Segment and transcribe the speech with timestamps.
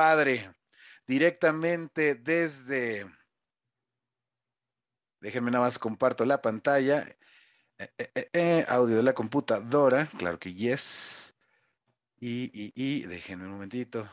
[0.00, 0.50] compadre,
[1.06, 3.06] directamente desde...
[5.20, 7.06] Déjenme nada más comparto la pantalla.
[7.76, 11.36] Eh, eh, eh, audio de la computadora, claro que yes.
[12.18, 14.10] Y, y, y, déjenme un momentito.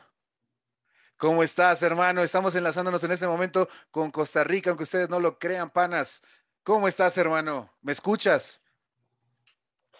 [1.15, 2.21] ¿Cómo estás, hermano?
[2.21, 6.21] Estamos enlazándonos en este momento con Costa Rica, aunque ustedes no lo crean, panas.
[6.63, 7.73] ¿Cómo estás, hermano?
[7.81, 8.61] ¿Me escuchas?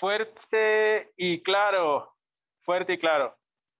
[0.01, 2.13] Fuerte y claro,
[2.65, 3.38] fuerte y claro.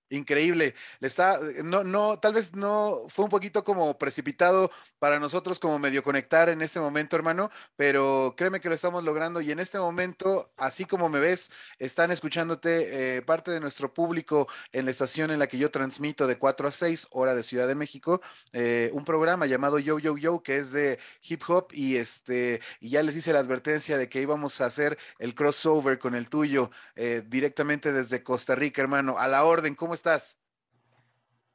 [0.10, 0.74] Increíble.
[1.00, 5.78] Le está, no, no, tal vez no fue un poquito como precipitado para nosotros como
[5.80, 9.80] medio conectar en este momento, hermano, pero créeme que lo estamos logrando y en este
[9.80, 15.30] momento, así como me ves, están escuchándote eh, parte de nuestro público en la estación
[15.30, 18.22] en la que yo transmito de 4 a 6, hora de Ciudad de México,
[18.54, 22.92] eh, un programa llamado Yo Yo Yo, que es de hip hop y este, y
[22.92, 26.72] ya les hice la advertencia de que íbamos a hacer el crossover con el tuyo
[26.96, 29.20] eh, directamente desde Costa Rica, hermano.
[29.20, 30.40] A la orden, ¿cómo estás?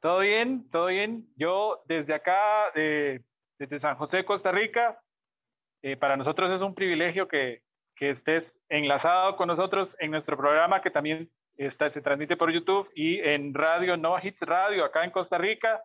[0.01, 1.25] Todo bien, todo bien.
[1.37, 4.99] Yo desde acá, desde San José, Costa Rica,
[5.81, 7.61] eh, para nosotros es un privilegio que,
[7.95, 12.89] que, estés enlazado con nosotros en nuestro programa que también está, se transmite por YouTube
[12.95, 15.81] y en radio, Nova Hits Radio, acá en Costa Rica,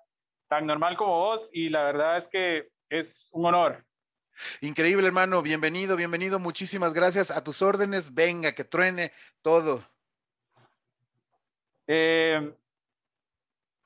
[0.49, 3.85] tan normal como vos y la verdad es que es un honor.
[4.61, 5.43] Increíble, hermano.
[5.43, 6.39] Bienvenido, bienvenido.
[6.39, 7.31] Muchísimas gracias.
[7.31, 9.85] A tus órdenes, venga, que truene todo.
[11.91, 12.53] Eh,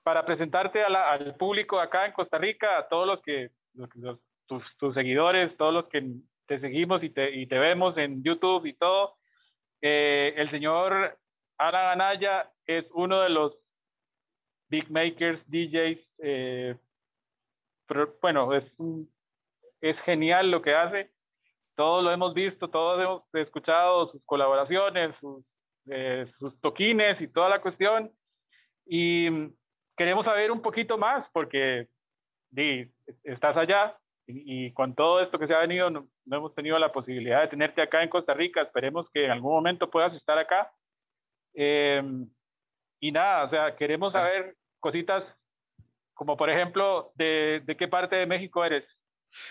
[0.03, 3.51] para presentarte al público acá en Costa Rica, a todos los que,
[4.47, 6.05] tus, seguidores, todos los que
[6.47, 9.15] te seguimos y te, y te vemos en YouTube y todo,
[9.81, 11.17] eh, el señor
[11.59, 13.57] Alan Anaya es uno de los
[14.69, 16.77] big makers, DJs, eh,
[18.21, 18.65] bueno, es,
[19.81, 21.13] es genial lo que hace,
[21.77, 25.45] todos lo hemos visto, todos hemos escuchado sus colaboraciones, sus,
[26.39, 28.11] sus toquines y toda la cuestión.
[28.87, 29.29] Y
[29.97, 31.89] queremos saber un poquito más porque
[33.25, 37.43] estás allá y, con todo esto que se ha venido, no, hemos tenido la posibilidad
[37.43, 38.63] de tenerte acá en Costa Rica.
[38.63, 40.71] Esperemos que en algún momento puedas estar acá.
[41.55, 42.29] Em,
[43.01, 45.25] y nada, o sea, queremos saber cositas
[46.15, 48.85] como por ejemplo, de qué parte de México eres.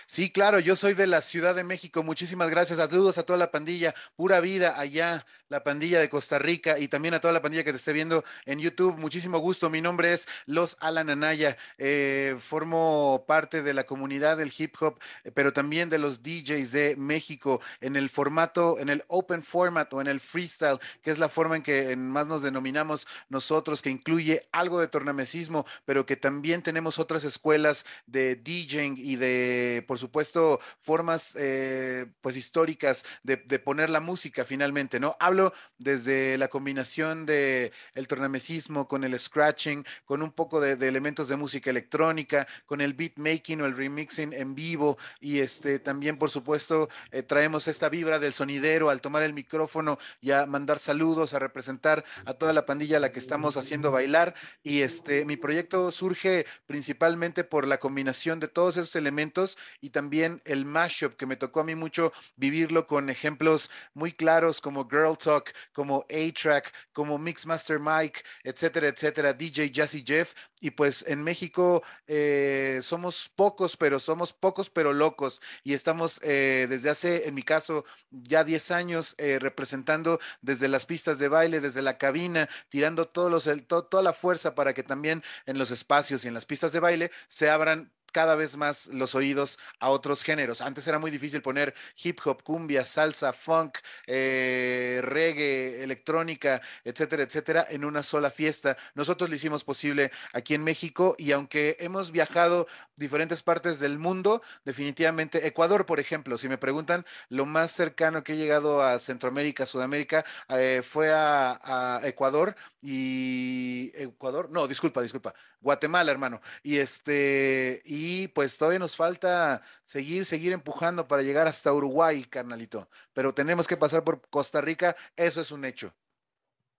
[0.05, 2.03] Sí, claro, yo soy de la Ciudad de México.
[2.03, 2.79] Muchísimas gracias.
[2.79, 3.93] Saludos a toda la pandilla.
[4.15, 7.71] Pura vida allá, la pandilla de Costa Rica y también a toda la pandilla que
[7.71, 8.97] te esté viendo en YouTube.
[8.97, 9.69] Muchísimo gusto.
[9.69, 11.57] Mi nombre es Los Alan Anaya.
[11.77, 16.71] Eh, formo parte de la comunidad del hip hop, eh, pero también de los DJs
[16.71, 21.19] de México en el formato, en el open format o en el freestyle, que es
[21.19, 26.15] la forma en que más nos denominamos nosotros, que incluye algo de tornamesismo, pero que
[26.15, 33.05] también tenemos otras escuelas de DJing y de eh, por supuesto, formas eh, pues históricas
[33.23, 35.15] de, poner la música finalmente, ¿no?
[35.19, 41.29] Hablo desde la combinación de el tornamesismo con el scratching, con un poco de, elementos
[41.29, 46.17] de música electrónica, con el beat making o el remixing en vivo y este también,
[46.17, 50.79] por supuesto, eh, traemos esta vibra del sonidero al tomar el micrófono y a mandar
[50.79, 54.33] saludos, a representar a toda la pandilla a la que estamos haciendo bailar
[54.63, 60.41] y este mi proyecto surge principalmente por la combinación de todos esos elementos y también
[60.45, 65.17] el mashup, que me tocó a mí mucho vivirlo con ejemplos muy claros como Girl
[65.17, 70.33] Talk, como A-Track, como Mixmaster Mike, etcétera, etcétera, DJ Jazzy Jeff.
[70.59, 75.41] Y pues en México eh, somos pocos, pero somos pocos, pero locos.
[75.63, 80.85] Y estamos eh, desde hace, en mi caso, ya 10 años eh, representando desde las
[80.85, 85.23] pistas de baile, desde la cabina, tirando todos los, toda la fuerza para que también
[85.45, 89.15] en los espacios y en las pistas de baile se abran cada vez más los
[89.15, 90.61] oídos a otros géneros.
[90.61, 91.73] Antes era muy difícil poner
[92.03, 93.77] hip hop, cumbia, salsa, funk,
[94.07, 98.77] eh, reggae, electrónica, etcétera, etcétera, en una sola fiesta.
[98.95, 104.41] Nosotros lo hicimos posible aquí en México y aunque hemos viajado diferentes partes del mundo,
[104.65, 109.65] definitivamente Ecuador, por ejemplo, si me preguntan, lo más cercano que he llegado a Centroamérica,
[109.65, 116.41] Sudamérica, eh, fue a, a Ecuador y Ecuador, no, disculpa, disculpa, Guatemala, hermano.
[116.63, 118.00] Y este, y
[118.33, 122.87] pues todavía nos falta seguir, seguir empujando para llegar hasta Uruguay, carnalito.
[123.13, 125.93] Pero tenemos que pasar por Costa Rica, eso es un hecho.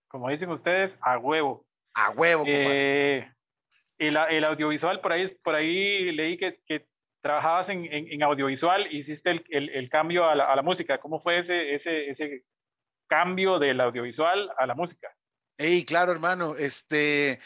[0.07, 1.65] Como dicen ustedes, a huevo.
[1.95, 3.31] A huevo, eh,
[3.99, 6.87] el, el, audiovisual, por ahí, por ahí leí que, que
[7.21, 10.97] trabajabas en, en, audiovisual, hiciste el, el, el cambio a la, a la, música.
[10.99, 12.43] ¿Cómo fue ese, ese, ese
[13.07, 15.09] cambio del audiovisual a la música?
[15.57, 16.55] Hey, claro, hermano.
[16.55, 17.39] Este,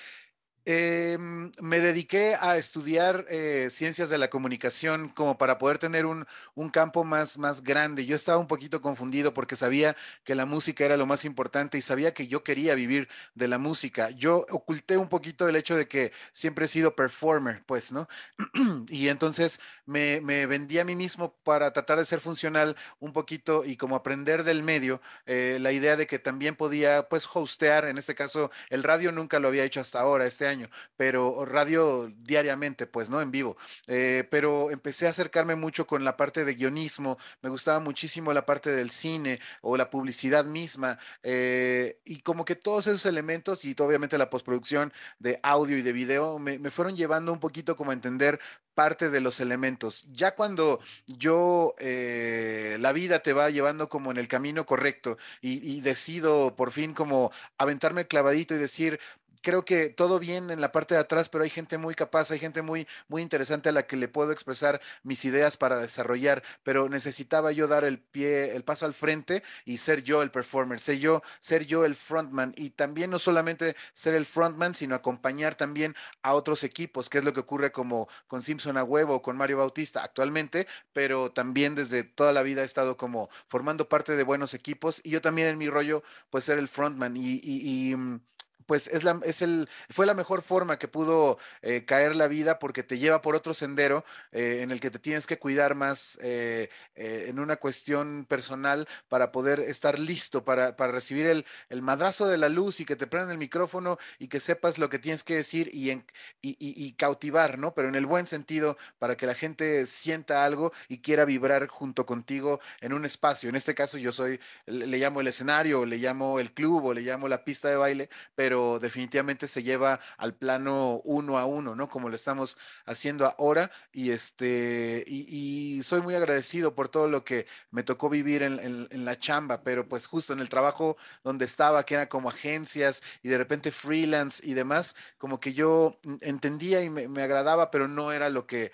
[0.69, 6.27] Em, me dediqué a estudiar eh, ciencias de la comunicación como para poder tener un,
[6.55, 8.05] un, campo más, más grande.
[8.05, 11.81] Yo estaba un poquito confundido porque sabía que la música era lo más importante y
[11.81, 14.09] sabía que yo quería vivir de la música.
[14.09, 18.09] Yo oculté un poquito el hecho de que siempre he sido performer, pues, ¿no?
[18.89, 23.63] y entonces me, me, vendí a mí mismo para tratar de ser funcional un poquito
[23.63, 27.97] y como aprender del medio, eh, la idea de que también podía, pues, hostear, en
[27.97, 30.56] este caso, el radio nunca lo había hecho hasta ahora, este año
[30.95, 33.21] pero radio diariamente, pues, ¿no?
[33.21, 33.57] En vivo.
[33.87, 38.45] Eh, pero empecé a acercarme mucho con la parte de guionismo, me gustaba muchísimo la
[38.45, 43.75] parte del cine o la publicidad misma, eh, y como que todos esos elementos y
[43.79, 47.93] obviamente la postproducción de audio y de video me, fueron llevando un poquito como a
[47.93, 48.39] entender
[48.73, 50.05] parte de los elementos.
[50.11, 55.77] Ya cuando yo, eh, la vida te va llevando como en el camino correcto y,
[55.77, 58.99] y decido por fin como aventarme el clavadito y decir,
[59.41, 62.39] creo que todo bien en la parte de atrás, pero hay gente muy capaz, hay
[62.39, 66.89] gente muy, muy interesante a la que le puedo expresar mis ideas para desarrollar, pero
[66.89, 70.99] necesitaba yo dar el pie, el paso al frente y ser yo el performer, ser
[70.99, 75.95] yo, ser yo el frontman y también no solamente ser el frontman, sino acompañar también
[76.21, 79.37] a otros equipos, que es lo que ocurre como con Simpson a huevo o con
[79.37, 84.23] Mario Bautista actualmente, pero también desde toda la vida he estado como formando parte de
[84.23, 88.19] buenos equipos y yo también en mi rollo pues ser el frontman y, mm,
[88.67, 92.59] pues es la, es el, fue la mejor forma que pudo eh, caer la vida
[92.59, 96.19] porque te lleva por otro sendero eh, en el que te tienes que cuidar más
[96.21, 102.27] eh, en una cuestión personal para poder estar listo para, para recibir el, el, madrazo
[102.27, 105.23] de la luz y que te prendan el micrófono y que sepas lo que tienes
[105.23, 106.05] que decir y, en,
[106.41, 107.73] y, y, cautivar, ¿no?
[107.73, 112.05] Pero en el buen sentido para que la gente sienta algo y quiera vibrar junto
[112.05, 113.49] contigo en un espacio.
[113.49, 117.01] En este caso yo soy, le, llamo el escenario, le llamo el club o le
[117.01, 121.89] llamo la pista de baile, pero definitivamente se lleva al plano uno a uno, ¿no?
[121.89, 123.71] Como lo estamos haciendo ahora.
[123.91, 129.19] Y este, y, soy muy agradecido por todo lo que me tocó vivir en, la
[129.19, 133.37] chamba, pero pues justo en el trabajo donde estaba, que era como agencias y de
[133.37, 138.29] repente freelance y demás, como que yo entendía y me, me agradaba, pero no era
[138.29, 138.71] lo que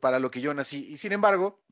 [0.00, 0.86] para lo que yo nací.
[0.88, 1.62] Y sin embargo,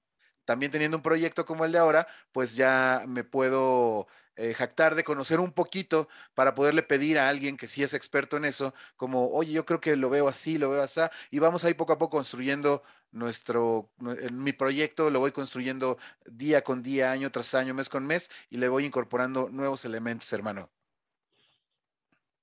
[0.45, 4.07] también teniendo un proyecto como el de ahora, pues ya me puedo
[4.37, 8.37] eh, jactar de conocer un poquito para poderle pedir a alguien que sí es experto
[8.37, 11.01] en eso, como, oye, yo creo que lo veo así, lo veo así,
[11.31, 13.91] y vamos ahí poco a poco construyendo nuestro,
[14.33, 18.57] mi proyecto, lo voy construyendo día con día, año tras año, mes con mes, y
[18.57, 20.71] le voy incorporando nuevos elementos, hermano.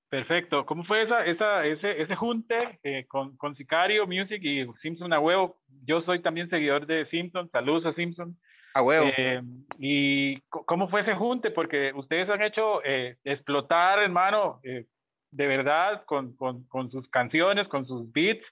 [0.09, 0.65] Perfecto.
[0.65, 5.19] ¿Cómo fue esa, esa, ese, ese junte eh, con, con Sicario Music y Simpson a
[5.19, 5.59] huevo?
[5.85, 7.49] Yo soy también seguidor de Simpson.
[7.51, 8.35] Saludos a Simpson.
[8.73, 9.07] A huevo.
[9.17, 9.41] Eh,
[9.77, 11.51] ¿Y cómo fue ese junte?
[11.51, 14.85] Porque ustedes han hecho eh, explotar, hermano, eh,
[15.31, 18.45] de verdad, con, con, con, sus canciones, con sus beats.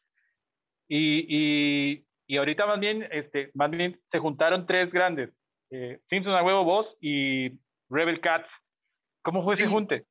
[0.88, 5.30] Y, y, y, ahorita más bien, este, más bien se juntaron tres grandes.
[6.10, 7.52] Simpson a huevo, vos y
[7.90, 8.48] Rebel Cats.
[9.22, 10.06] ¿Cómo fue ese junte?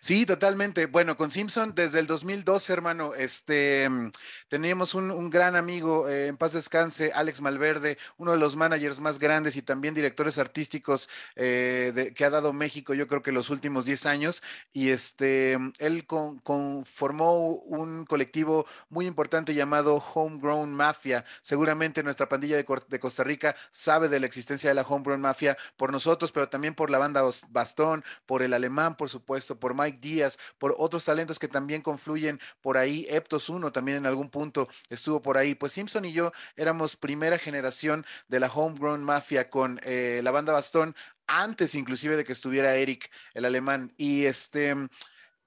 [0.00, 0.86] Sí, totalmente.
[0.86, 4.10] Bueno, con Simpson desde el 2012, hermano, este, mm,
[4.48, 9.18] teníamos un, gran amigo, eh, en paz descanse, Alex Malverde, uno de los managers más
[9.18, 13.84] grandes y también directores artísticos eh, que ha dado México, yo creo que los últimos
[13.84, 14.42] 10 años,
[14.72, 16.06] y este, mm, él
[16.84, 21.24] formó un colectivo muy importante llamado Homegrown Mafia.
[21.42, 25.56] Seguramente nuestra pandilla de, de Costa Rica sabe de la existencia de la Homegrown Mafia
[25.76, 29.98] por nosotros, pero también por la banda Bastón, por el alemán, por supuesto, por Mike
[30.00, 33.06] Díaz, por otros talentos que también confluyen por ahí.
[33.08, 35.54] Eptos 1 también en algún punto estuvo por ahí.
[35.54, 40.52] Pues Simpson y yo éramos primera generación de la Homegrown Mafia con eh, la banda
[40.52, 40.94] Bastón,
[41.26, 43.92] antes inclusive de que estuviera Eric, el alemán.
[43.96, 44.74] Y este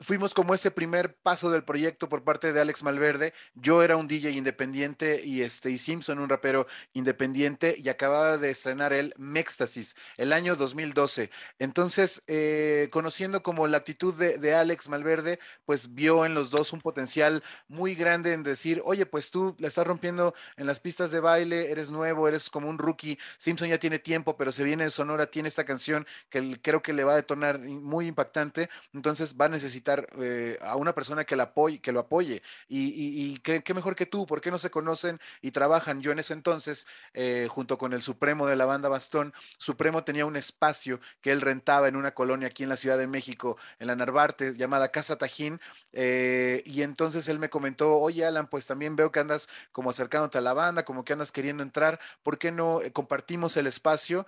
[0.02, 3.34] fuimos como ese primer paso del proyecto por parte de Alex Malverde.
[3.54, 8.50] Yo era un DJ independiente y, este, y Simpson un rapero independiente y acababa de
[8.50, 11.32] estrenar el Mextasis el año 2012.
[11.60, 16.72] Entonces, eh, conociendo como la actitud de, de, Alex Malverde, pues vio en los dos
[16.72, 21.12] un potencial muy grande en decir, oye, pues tú la estás rompiendo en las pistas
[21.12, 23.20] de baile, eres nuevo, eres como un rookie.
[23.38, 26.94] Simpson ya tiene tiempo, pero se viene de Sonora, tiene esta canción que creo que
[26.94, 28.70] le va a detonar muy impactante.
[28.94, 29.89] Entonces va a necesitar
[30.22, 32.42] eh, a una persona que, la apoye, que lo apoye.
[32.68, 36.02] Y, y, qué mejor que tú, ¿por qué no se conocen y trabajan?
[36.02, 40.26] Yo en ese entonces, eh, junto con el Supremo de la banda Bastón, Supremo tenía
[40.26, 43.88] un espacio que él rentaba en una colonia aquí en la Ciudad de México, en
[43.88, 45.60] la Narvarte, llamada Casa Tajín.
[45.94, 50.38] Eh, y entonces él me comentó, oye Alan, pues también veo que andas como acercándote
[50.38, 54.26] a la banda, como que andas queriendo entrar, ¿por qué no compartimos el espacio?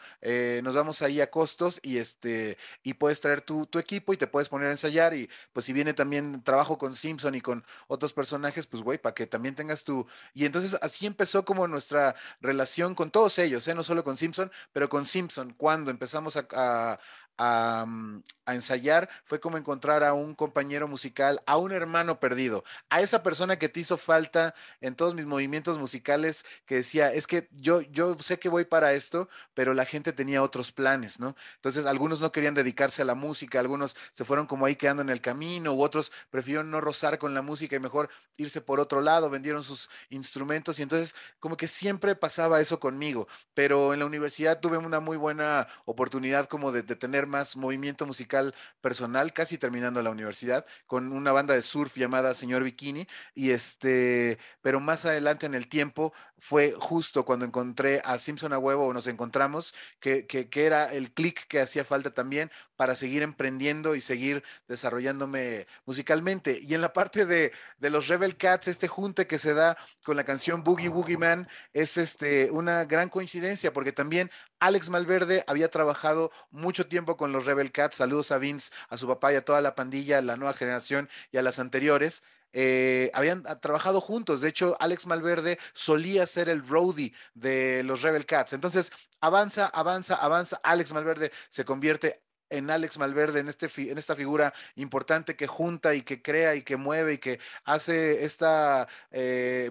[0.64, 4.50] nos vamos ahí a costos y este y puedes traer tu equipo y te puedes
[4.50, 8.68] poner a ensayar y pues si viene también trabajo con Simpson y con otros personajes,
[8.68, 10.06] pues güey, para que también tengas tu...
[10.34, 13.76] Y entonces así empezó como nuestra relación con todos ellos, ¿eh?
[13.76, 17.00] no solo con Simpson, pero con Simpson, cuando empezamos a,
[17.42, 23.02] Mm, a, ensayar fue como encontrar a un compañero musical, a un hermano perdido, a
[23.02, 27.50] esa persona que te hizo falta en todos mis movimientos musicales, que decía, es que
[27.52, 31.36] yo, yo sé que voy para esto, pero la gente tenía otros planes, ¿no?
[31.56, 35.10] Entonces, algunos no querían dedicarse a la música, algunos se fueron como ahí quedando en
[35.10, 39.02] el camino, u otros prefirieron no rozar con la música y mejor irse por otro
[39.02, 44.06] lado, vendieron sus instrumentos y entonces como que siempre pasaba eso conmigo, pero en la
[44.06, 48.41] universidad tuve una muy buena oportunidad como de, de tener más movimiento musical
[48.82, 53.08] personal, casi terminando la universidad, con una banda de surf llamada Señor Bikini.
[53.36, 58.58] Y este, pero más adelante en el tiempo fue justo cuando encontré a Simpson a
[58.58, 62.96] huevo o nos encontramos, que, que, que era el clic que hacía falta también para
[62.96, 66.60] seguir emprendiendo y seguir desarrollándome musicalmente.
[66.64, 70.18] Y en la parte de, de los Rebel Cats, este junte que se da con
[70.18, 75.70] la canción Boogie Woogie Man es este, una gran coincidencia porque también Alex Malverde había
[75.70, 77.98] trabajado mucho tiempo con los Rebel Cats.
[77.98, 81.08] Saludos a Vince, a su papá y a toda la pandilla, a la nueva generación
[81.32, 82.24] y a las anteriores.
[82.54, 84.42] Eh, habían ah, trabajado juntos.
[84.42, 88.54] De hecho, Alex Malverde solía ser el roadie de los Rebel Cats.
[88.54, 90.60] Entonces, avanza, avanza, avanza.
[90.64, 92.22] Alex Malverde se convierte
[92.52, 96.62] en Alex Malverde, en, este, en esta figura importante que junta y que crea y
[96.62, 98.46] que mueve y que hace este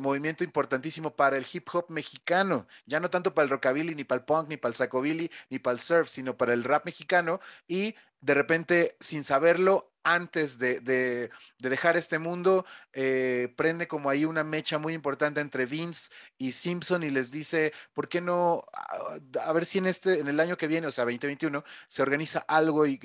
[0.00, 4.20] movimiento importantísimo para el hip hop mexicano, ya no tanto para el rockabilly, ni para
[4.20, 7.40] el punk, ni para el psychobilly, ni para el surf, sino para el rap mexicano.
[7.68, 14.44] Y de repente, sin saberlo, antes de, dejar este mundo, eh, prende como ahí una
[14.44, 18.64] mecha muy importante entre Vince y Simpson y les dice, ¿por qué no?
[18.72, 22.02] Ah, a, ver si en, este, en el año que viene, o sea, 2021, se
[22.02, 22.98] organiza algo y,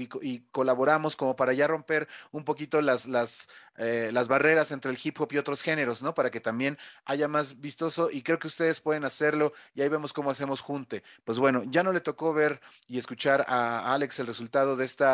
[0.52, 5.20] colaboramos como para ya romper un poquito las, las, eh, las barreras entre el hip
[5.20, 6.14] hop y otros géneros, ¿no?
[6.14, 10.14] Para que también haya más vistoso y creo que ustedes pueden hacerlo y ahí vemos
[10.14, 11.04] cómo hacemos junte.
[11.24, 15.05] Pues bueno, ya no le tocó ver y escuchar a Alex el resultado de esta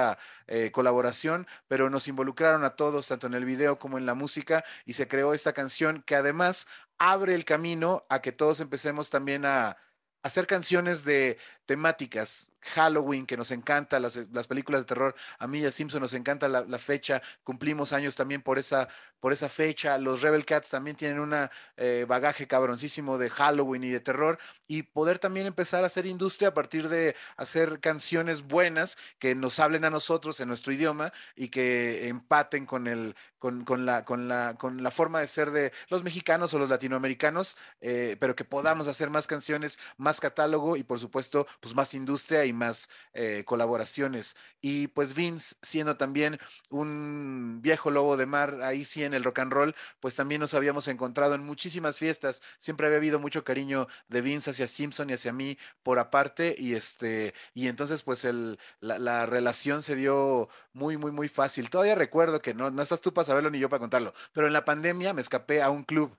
[0.47, 4.63] eh, colaboración, pero nos involucraron a todos, tanto en el video como en la música,
[4.85, 6.67] y se creó esta canción que además
[6.97, 9.77] abre el camino a que todos empecemos también a
[10.23, 11.37] hacer canciones de
[11.71, 16.01] temáticas, Halloween, que nos encanta, las, las, películas de terror, a mí y a Simpson
[16.01, 18.89] nos encanta la, fecha, cumplimos años también por esa,
[19.21, 21.33] por esa fecha, los Rebel Cats también tienen un
[21.77, 24.37] eh, bagaje cabroncísimo de Halloween y de terror,
[24.67, 29.59] y poder también empezar a hacer industria a partir de hacer canciones buenas que nos
[29.59, 34.27] hablen a nosotros en nuestro idioma y que empaten con, el, con, con, la, con,
[34.27, 38.45] la, con la forma de ser de los mexicanos o los latinoamericanos, eh, pero que
[38.45, 43.43] podamos hacer más canciones, más catálogo y por supuesto pues más industria y más eh,
[43.45, 44.35] colaboraciones.
[44.59, 46.39] Y pues Vince, siendo también
[46.69, 50.53] un viejo lobo de mar, ahí sí en el rock and roll, pues también nos
[50.53, 52.41] habíamos encontrado en muchísimas fiestas.
[52.57, 56.55] Siempre había habido mucho cariño de Vince hacia Simpson y hacia mí por aparte.
[56.57, 61.69] Y este, y entonces pues el, la, la relación se dio muy, muy, muy fácil.
[61.69, 64.53] Todavía recuerdo que no, no estás tú para saberlo ni yo para contarlo, pero en
[64.53, 66.17] la pandemia me escapé a un club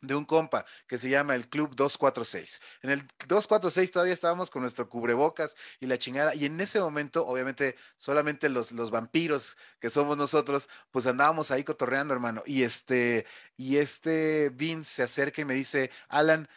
[0.00, 2.60] de un compa que se llama el Club 246.
[2.82, 7.26] En el 246 todavía estábamos con nuestro cubrebocas y la chingada, y en ese momento,
[7.26, 12.42] obviamente, solamente los, los vampiros que somos nosotros, pues andábamos ahí cotorreando, hermano.
[12.46, 13.26] Y este,
[13.56, 16.48] y este Vince se acerca y me dice, Alan,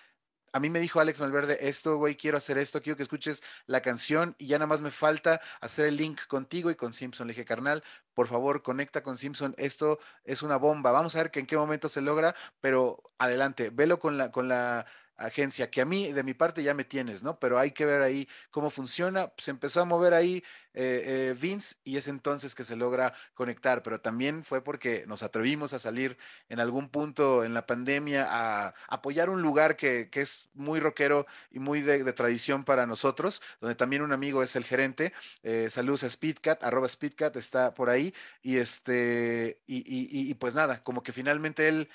[0.53, 3.81] a mí me dijo Alex Malverde, esto, güey, quiero hacer esto, quiero que escuches la
[3.81, 7.27] canción y ya nada más me falta hacer el link contigo y con Simpson.
[7.27, 7.83] Le dije, carnal,
[8.19, 10.91] por favor, conecta con Simpson, esto es una bomba.
[10.91, 14.85] Vamos a ver en qué momento se logra, pero adelante, velo con la, con la
[15.19, 17.39] agencia, que a mí de mi parte ya me tienes, ¿no?
[17.39, 19.31] Pero hay que ver ahí cómo funciona.
[19.37, 20.43] Se empezó a mover ahí
[20.75, 25.23] eh, eh, Vince y es entonces que se logra conectar, pero también fue porque nos
[25.23, 30.49] atrevimos a salir en algún punto en la pandemia a apoyar un lugar que, es
[30.53, 35.13] muy rockero y muy de, tradición para nosotros, donde también un amigo es el gerente.
[35.43, 39.83] Eh, saludos a Speedcat, arroba Speedcat, está por ahí y este, y,
[40.29, 41.89] y pues nada, como que finalmente él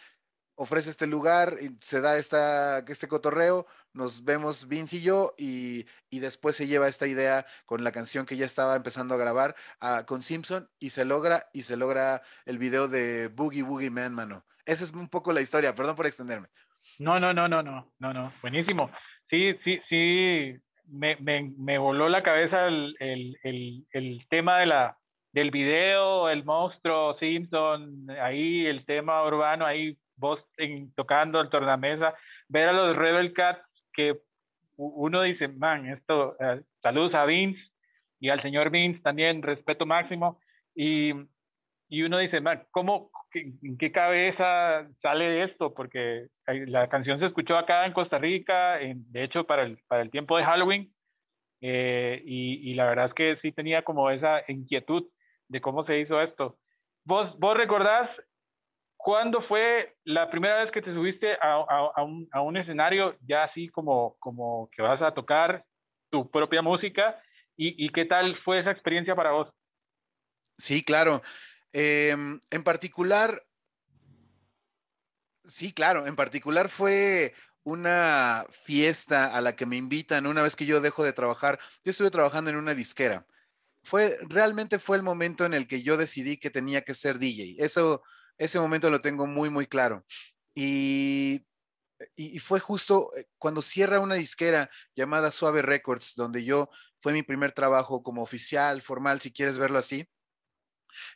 [0.56, 5.84] ofrece este lugar, y se da esta, este cotorreo, nos vemos Vince y yo, y,
[6.10, 9.54] después se lleva esta idea con la canción que ya estaba empezando a grabar
[10.06, 14.44] con Simpson, y se logra, y se logra el video de Boogie Boogie Man, mano.
[14.64, 16.48] Esa es un poco la historia, perdón por extenderme.
[16.98, 18.90] No, no, no, no, no, no, no, buenísimo.
[19.28, 20.56] Sí, sí, sí,
[20.86, 24.98] me, me, voló la cabeza el, el, el tema de la,
[25.34, 30.40] del video, el monstruo Simpson, ahí el tema urbano, ahí vos
[30.94, 32.14] tocando el tornamesa,
[32.48, 33.60] ver a los Rebel Cats
[33.92, 34.20] que
[34.76, 37.60] uno dice, man, esto, eh, saludos a Vince
[38.18, 40.40] y al señor Vince también, respeto máximo.
[40.74, 41.12] Y,
[41.88, 42.40] y uno dice,
[42.70, 45.74] ¿cómo, en qué cabeza sale esto?
[45.74, 50.10] Porque la canción se escuchó acá en Costa Rica, de hecho para el, para el
[50.10, 50.92] tiempo de Halloween,
[51.60, 55.04] eh, y, y, la verdad es que sí tenía como esa inquietud
[55.48, 56.58] de cómo se hizo esto.
[57.04, 58.10] ¿Vos, vos recordás
[59.04, 63.44] cuándo fue la primera vez que te subiste a, a, un, a un, escenario ya
[63.44, 65.62] así como, como que vas a tocar
[66.08, 67.20] tu propia música?
[67.54, 69.52] ¿Y, y qué tal fue esa experiencia para vos?
[70.56, 71.20] Sí, claro.
[71.70, 73.42] Em, en particular,
[75.44, 80.64] sí, claro, en particular fue una fiesta a la que me invitan una vez que
[80.64, 81.58] yo dejo de trabajar.
[81.84, 83.26] Yo estuve trabajando en una disquera.
[83.82, 87.56] Fue, realmente fue el momento en el que yo decidí que tenía que ser DJ.
[87.58, 88.02] Eso,
[88.38, 90.04] ese momento lo tengo muy, muy claro.
[90.54, 91.46] Y,
[92.16, 97.22] y fue justo eh, cuando cierra una disquera llamada Suave Records, donde yo fue mi
[97.22, 100.08] primer trabajo como oficial, formal, si quieres verlo así.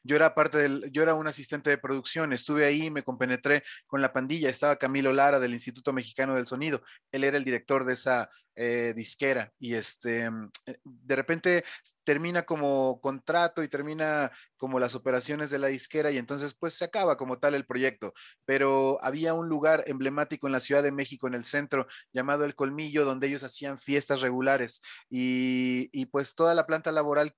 [0.02, 4.00] Yo era parte del, yo era un asistente de producción, estuve ahí, me compenetré con
[4.00, 6.82] la pandilla, estaba Camilo Lara del Instituto Mexicano del Sonido,
[7.12, 8.30] él era el director de esa
[8.60, 11.64] eh, disquera y este, mm, eh, de repente
[12.02, 16.84] termina como contrato y termina como las operaciones de la disquera y entonces pues se
[16.84, 21.28] acaba como tal el proyecto, pero había un lugar emblemático en la Ciudad de México,
[21.28, 26.56] en el centro, llamado El Colmillo, donde ellos hacían fiestas regulares y, y pues toda
[26.56, 27.36] la planta laboral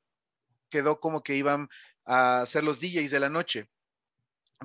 [0.70, 1.68] quedó como que iban
[2.10, 3.70] a ser los DJs de la noche.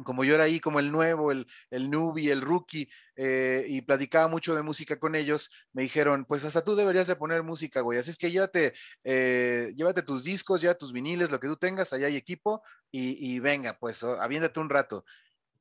[0.03, 4.27] Como yo era ahí como el nuevo, el, el newbie, el rookie, eh, y platicaba
[4.27, 7.97] mucho de música con ellos, me dijeron, pues hasta tú deberías de poner música, güey.
[7.99, 8.73] Así es que llévate,
[9.05, 12.61] eh, llévate tus discos, ya tus viniles, lo que tú tengas, allá hay equipo,
[12.91, 15.05] y, y venga, pues aviéndate un rato.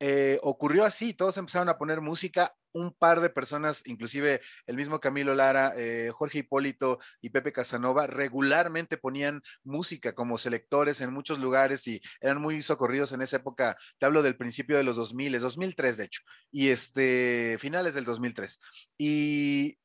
[0.00, 5.00] Eh, ocurrió así, todos empezaron a poner música, un par de personas, inclusive el mismo
[5.00, 11.38] Camilo Lara, eh, Jorge Hipólito y Pepe Casanova, regularmente ponían música como selectores en muchos
[11.38, 15.38] lugares y eran muy socorridos en esa época, te hablo del principio de los 2000,
[15.38, 18.60] 2003 de hecho, y este, finales del 2003.
[18.98, 19.78] Y,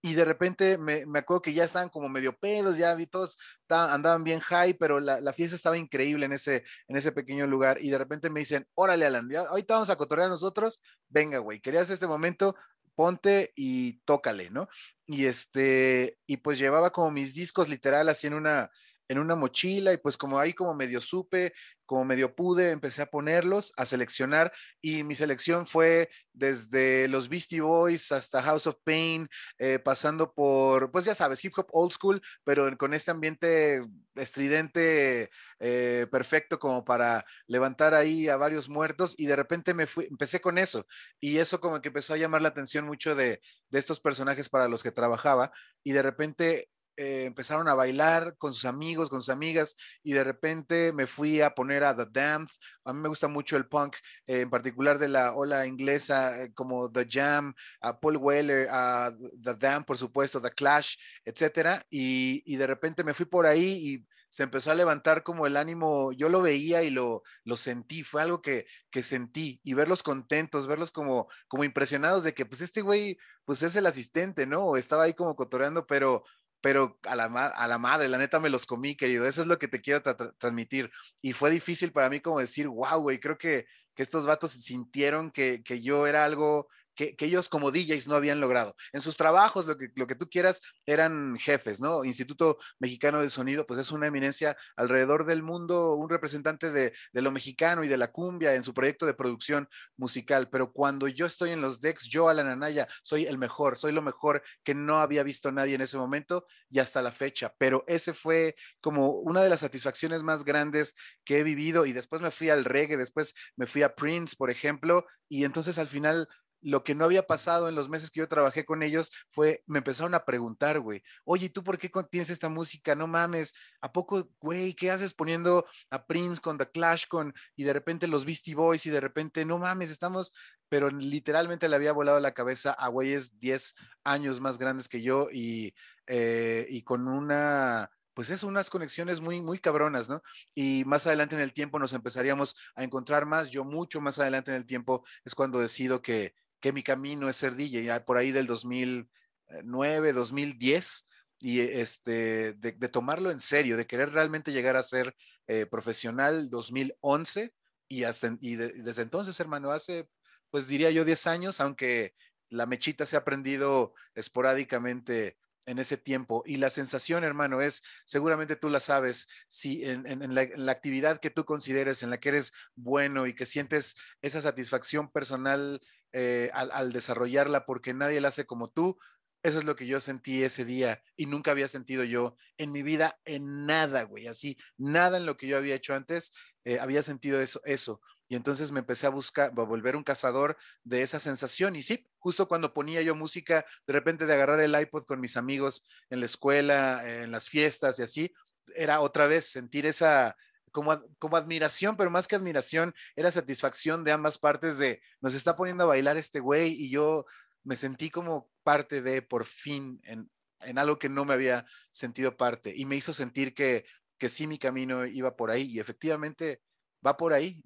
[0.00, 3.36] y de repente me, me, acuerdo que ya estaban como medio pedos, ya vi todos
[3.68, 7.78] andaban bien high, pero la, la, fiesta estaba increíble en ese, en ese pequeño lugar
[7.80, 11.60] y de repente me dicen, órale Alan, ya, ahorita vamos a cotorrear nosotros, venga güey,
[11.60, 12.54] querías este momento,
[12.94, 14.68] ponte y tócale, ¿no?
[15.06, 18.70] Y este, y pues llevaba como mis discos literal así en una,
[19.08, 21.52] en una mochila y pues como ahí como medio supe,
[21.88, 27.62] como medio pude, empecé a ponerlos, a seleccionar y mi selección fue desde los Beastie
[27.62, 29.26] Boys hasta House of Pain,
[29.58, 33.82] eh, pasando por, pues ya sabes, hip hop old school, pero con este ambiente
[34.14, 40.06] estridente eh, perfecto como para levantar ahí a varios muertos y de repente me fui,
[40.10, 40.86] empecé con eso
[41.20, 43.40] y eso como que empezó a llamar la atención mucho de,
[43.70, 46.68] de estos personajes para los que trabajaba y de repente
[46.98, 51.40] eh, empezaron a bailar con sus amigos, con sus amigas, y de repente me fui
[51.40, 52.48] a poner a The Damned.
[52.84, 56.52] A mí me gusta mucho el punk, eh, en particular de la ola inglesa, eh,
[56.54, 61.86] como The Jam, a Paul Weller, a The Damned, por supuesto, The Clash, etcétera.
[61.88, 65.56] Y, y de repente me fui por ahí y se empezó a levantar como el
[65.56, 70.02] ánimo, yo lo veía y lo, lo sentí, fue algo que, que sentí y verlos
[70.02, 74.76] contentos, verlos como, como impresionados de que pues este güey pues es el asistente, ¿no?
[74.76, 76.24] Estaba ahí como cotoreando, pero
[76.60, 79.26] pero a la, a la madre, la neta me los comí, querido.
[79.26, 80.90] Eso es lo que te quiero tra transmitir.
[81.20, 85.30] Y fue difícil para mí como decir, wow, güey, creo que, que estos vatos sintieron
[85.30, 86.68] que, que yo era algo
[86.98, 88.74] que, ellos como DJs no habían logrado.
[88.92, 92.04] En sus trabajos, lo que, lo que tú quieras, eran jefes, ¿no?
[92.04, 97.22] Instituto Mexicano del Sonido, pues es una eminencia alrededor del mundo, un representante de, de
[97.22, 100.48] lo mexicano y de la cumbia en su proyecto de producción musical.
[100.50, 104.02] Pero cuando yo estoy en los decks, yo, Alan Anaya, soy el mejor, soy lo
[104.02, 107.54] mejor que no había visto nadie en ese momento y hasta la fecha.
[107.58, 112.20] Pero ese fue como una de las satisfacciones más grandes que he vivido y después
[112.22, 116.28] me fui al reggae, después me fui a Prince, por ejemplo, y entonces al final
[116.60, 119.78] lo que no había pasado en los meses que yo trabajé con ellos fue, me
[119.78, 122.94] empezaron a preguntar, güey, oye, ¿tú por qué tienes esta música?
[122.94, 127.64] No mames, ¿a poco, güey, qué haces poniendo a Prince con The Clash con, y
[127.64, 130.32] de repente los Beastie Boys y de repente, no mames, estamos,
[130.68, 135.28] pero literalmente le había volado la cabeza a güeyes 10 años más grandes que yo
[135.32, 135.74] y,
[136.06, 140.22] eh, y con una, pues es unas conexiones muy, muy cabronas, ¿no?
[140.54, 143.50] Y más adelante en el tiempo nos empezaríamos a encontrar más.
[143.50, 147.36] Yo mucho más adelante en el tiempo es cuando decido que, que mi camino es
[147.36, 151.06] ser DJ, ya por ahí del 2009, 2010,
[151.40, 155.14] y este, de, tomarlo en serio, de querer realmente llegar a ser
[155.46, 157.54] eh, profesional 2011
[157.88, 160.08] y, hasta, y, desde entonces, hermano, hace,
[160.50, 162.14] pues diría yo 10 años, aunque
[162.50, 165.36] la mechita se ha aprendido esporádicamente
[165.68, 166.42] en ese tiempo.
[166.46, 171.44] Y la sensación, hermano, es, seguramente tú la sabes, si en, la, actividad que tú
[171.44, 175.80] consideres, en la que eres bueno y que sientes esa satisfacción personal
[176.12, 178.98] eh, al, desarrollarla porque nadie la hace como tú,
[179.42, 182.82] eso es lo que yo sentí ese día y nunca había sentido yo en mi
[182.82, 186.32] vida en nada, güey, así, nada en lo que yo había hecho antes,
[186.64, 188.00] eh, había sentido eso, eso.
[188.30, 191.76] Y entonces me empecé a buscar, a volver un cazador de esa sensación.
[191.76, 195.38] Y sí, justo cuando ponía yo música, de repente de agarrar el iPod con mis
[195.38, 198.32] amigos en la escuela, en las fiestas y así,
[198.74, 200.36] era otra vez sentir esa,
[200.70, 205.56] como, como, admiración, pero más que admiración, era satisfacción de ambas partes de nos está
[205.56, 207.26] poniendo a bailar este güey y yo
[207.64, 212.36] me sentí como parte de, por fin, en, en algo que no me había sentido
[212.36, 213.84] parte y me hizo sentir que,
[214.18, 216.60] que sí mi camino iba por ahí y efectivamente
[217.06, 217.62] va por ahí.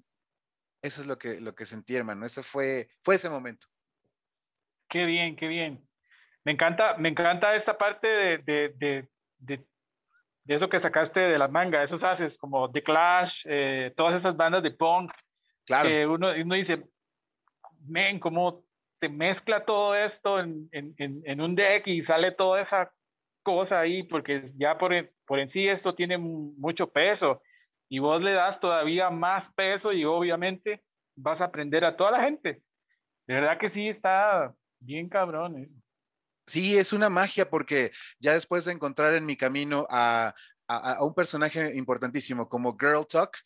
[0.81, 2.25] Eso es lo que, lo que sentí, hermano.
[2.25, 3.67] Eso fue, fue ese momento.
[4.89, 5.87] Qué bien, qué bien.
[6.43, 9.07] Me encanta, me encanta esta parte de,
[10.47, 14.63] eso que sacaste de las mangas, esos haces como The Clash, eh, todas esas bandas
[14.63, 15.11] de punk.
[15.65, 16.13] Claro.
[16.13, 16.83] uno, uno dice,
[17.87, 18.63] men, cómo
[18.99, 22.91] te mezcla todo esto en, en, en, un deck y sale toda esa
[23.43, 24.93] cosa ahí, porque ya por,
[25.25, 27.41] por en sí esto tiene mucho peso
[27.89, 30.81] y vos le das todavía más peso y obviamente
[31.15, 32.61] vas a aprender a toda la gente.
[33.27, 35.57] De verdad que sí está bien cabrón.
[35.57, 35.69] ¿eh?
[36.45, 40.33] Sí, es una magia porque ya después de encontrar en mi camino a,
[40.99, 43.37] un personaje importantísimo como Girl Talk,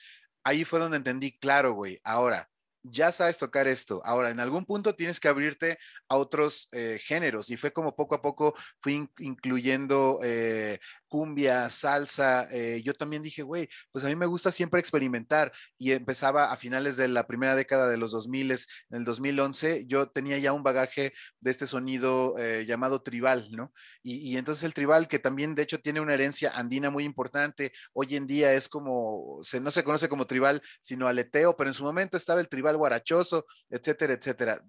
[0.43, 2.49] ahí fue donde entendí, claro, güey, ahora
[2.91, 4.01] ya sabes tocar esto.
[4.05, 5.77] Ahora, en algún punto tienes que abrirte
[6.09, 12.47] a otros eh, géneros y fue como poco a poco fui incluyendo eh, cumbia, salsa.
[12.51, 16.57] Eh, yo también dije, güey, pues a mí me gusta siempre experimentar y empezaba a
[16.57, 18.57] finales de la primera década de los 2000, en
[18.91, 23.71] el 2011, yo tenía ya un bagaje de este sonido llamado tribal, ¿no?
[24.03, 28.15] Y, entonces el tribal, que también de hecho tiene una herencia andina muy importante, hoy
[28.15, 31.83] en día es como, se, no se conoce como tribal, sino aleteo, pero en su
[31.83, 34.61] momento estaba el tribal guarachoso, etcétera, etcétera.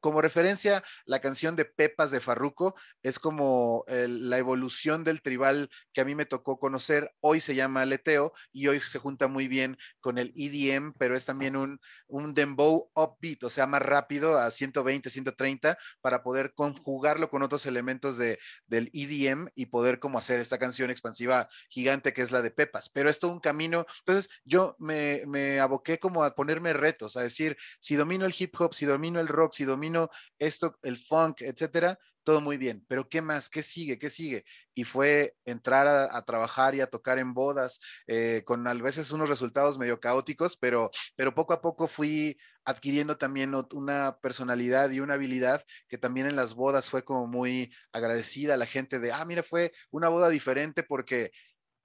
[0.00, 6.02] como referencia, la canción de Pepas de Farruco es como la evolución del tribal que
[6.02, 7.10] a mí me tocó conocer.
[7.20, 11.24] Hoy se llama Leteo y hoy se junta muy bien con el EDM, pero es
[11.24, 17.30] también un, un dembow upbeat, o sea, más rápido a 120, 130 para poder conjugarlo
[17.30, 22.22] con otros elementos de, del EDM y poder como hacer esta canción expansiva gigante que
[22.22, 22.88] es la de Pepas.
[22.90, 23.86] Pero es todo un camino.
[24.00, 28.54] Entonces yo me, me aboqué como a ponerme retos, a decir, si domino el hip
[28.60, 33.08] hop, si domino el rock, si domino esto, el funk, etcétera, todo muy bien, pero
[33.08, 33.48] ¿qué más?
[33.48, 33.98] ¿Qué sigue?
[33.98, 34.44] ¿Qué sigue?
[34.74, 39.28] Y fue entrar a, trabajar y a tocar en bodas, eh, con a veces unos
[39.28, 45.14] resultados medio caóticos, pero, pero poco a poco fui adquiriendo también una personalidad y una
[45.14, 49.24] habilidad que también en las bodas fue como muy agradecida a la gente de, ah,
[49.24, 51.32] mira, fue una boda diferente porque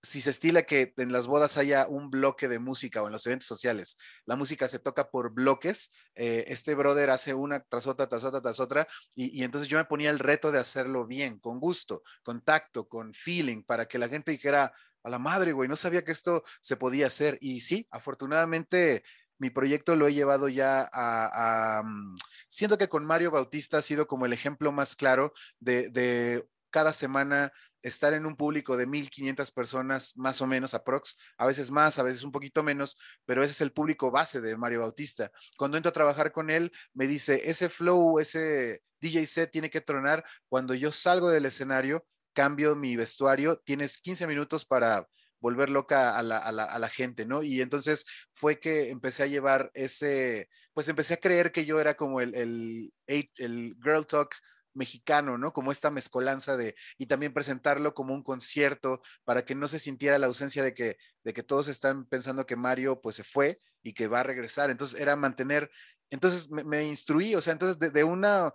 [0.01, 3.25] si se estila que en las bodas haya un bloque de música o en los
[3.25, 8.07] eventos sociales, la música se toca por bloques, eh, este brother hace una tras otra,
[8.07, 11.59] tras otra, tras otra, y, entonces yo me ponía el reto de hacerlo bien, con
[11.59, 15.75] gusto, con tacto, con feeling, para que la gente dijera, a la madre, güey, no
[15.75, 17.37] sabía que esto se podía hacer.
[17.41, 19.03] Y sí, afortunadamente
[19.39, 22.17] mi proyecto lo he llevado ya a, mm,
[22.49, 26.93] siento que con Mario Bautista ha sido como el ejemplo más claro de, de cada
[26.93, 31.99] semana estar en un público de 1500 personas, más o menos, aprox, a veces más,
[31.99, 35.31] a veces un poquito menos, pero ese es el público base de Mario Bautista.
[35.57, 39.81] Cuando entro a trabajar con él, me dice, ese flow, ese DJ set tiene que
[39.81, 40.25] tronar.
[40.49, 45.07] Cuando yo salgo del escenario, cambio mi vestuario, tienes 15 minutos para
[45.39, 47.43] volver loca a la, a la, gente, ¿no?
[47.43, 51.95] Y entonces fue que empecé a llevar ese, pues empecé a creer que yo era
[51.95, 54.35] como el, el, el Girl Talk
[54.77, 55.51] mexicano, ¿no?
[55.51, 60.19] Como esta mezcolanza de, y también presentarlo como un concierto para que no se sintiera
[60.19, 63.93] la ausencia de que, de que todos están pensando que Mario pues se fue y
[63.93, 64.69] que va a regresar.
[64.69, 65.69] Entonces era mantener,
[66.09, 68.53] entonces me, instruí, o sea, entonces de, una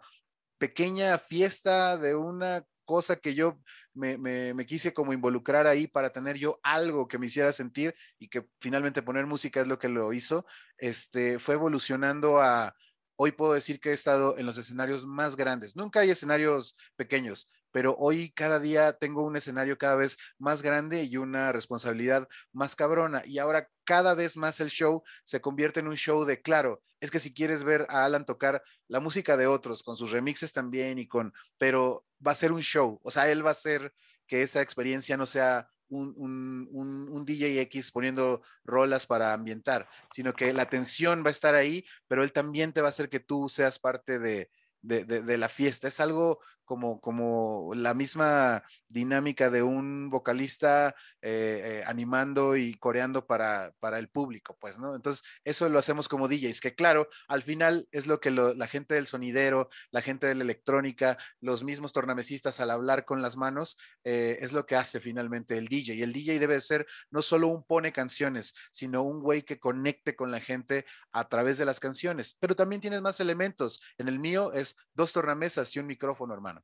[0.58, 3.60] pequeña fiesta, de una cosa que yo
[3.94, 7.94] me, me, me, quise como involucrar ahí para tener yo algo que me hiciera sentir
[8.18, 10.46] y que finalmente poner música es lo que lo hizo,
[10.78, 12.74] este, fue evolucionando a,
[13.22, 15.76] hoy puedo decir que he estado en los escenarios más grandes.
[15.76, 21.04] Nunca hay escenarios pequeños, pero hoy cada día tengo un escenario cada vez más grande
[21.04, 23.22] y una responsabilidad más cabrona.
[23.24, 27.12] Y ahora cada vez más el show se convierte en un show de, claro, es
[27.12, 30.98] que si quieres ver a Alan tocar la música de otros, con sus remixes también
[30.98, 33.94] y con, pero va a ser un show, o sea, él va a hacer
[34.26, 36.68] que esa experiencia no sea un,
[37.10, 41.84] un, DJ X poniendo rolas para ambientar, sino que la atención va a estar ahí,
[42.08, 44.50] pero él también te va a hacer que tú seas parte de,
[44.82, 45.88] de, la fiesta.
[45.88, 46.40] Es algo
[46.72, 53.98] como, como la misma dinámica de un vocalista eh, eh, animando y coreando para, para
[53.98, 54.96] el público, pues, ¿no?
[54.96, 58.94] Entonces, eso lo hacemos como DJs, que claro, al final es lo que la gente
[58.94, 63.76] del sonidero, la gente de la electrónica, los mismos tornamesistas al hablar con las manos,
[64.04, 65.96] eh, es lo que hace finalmente el DJ.
[65.96, 70.16] Y el DJ debe ser no solo un pone canciones, sino un güey que conecte
[70.16, 72.34] con la gente a través de las canciones.
[72.40, 73.82] Pero también tienes más elementos.
[73.98, 76.61] En el mío es dos tornamesas y un micrófono, hermano.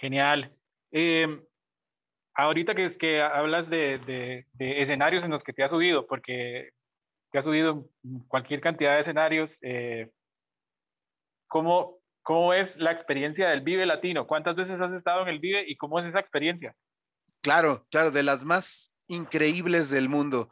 [0.00, 0.50] Genial.
[0.90, 1.42] Em,
[2.34, 6.70] ahorita que, que hablas de, escenarios en los que te has subido, porque
[7.30, 7.86] te has subido
[8.26, 10.10] cualquier cantidad de escenarios, eh,
[11.48, 14.26] ¿cómo, ¿cómo es la experiencia del Vive Latino?
[14.26, 16.74] ¿Cuántas veces has estado en el Vive y cómo es esa experiencia?
[17.42, 20.48] Claro, claro, de las más increíbles del mundo.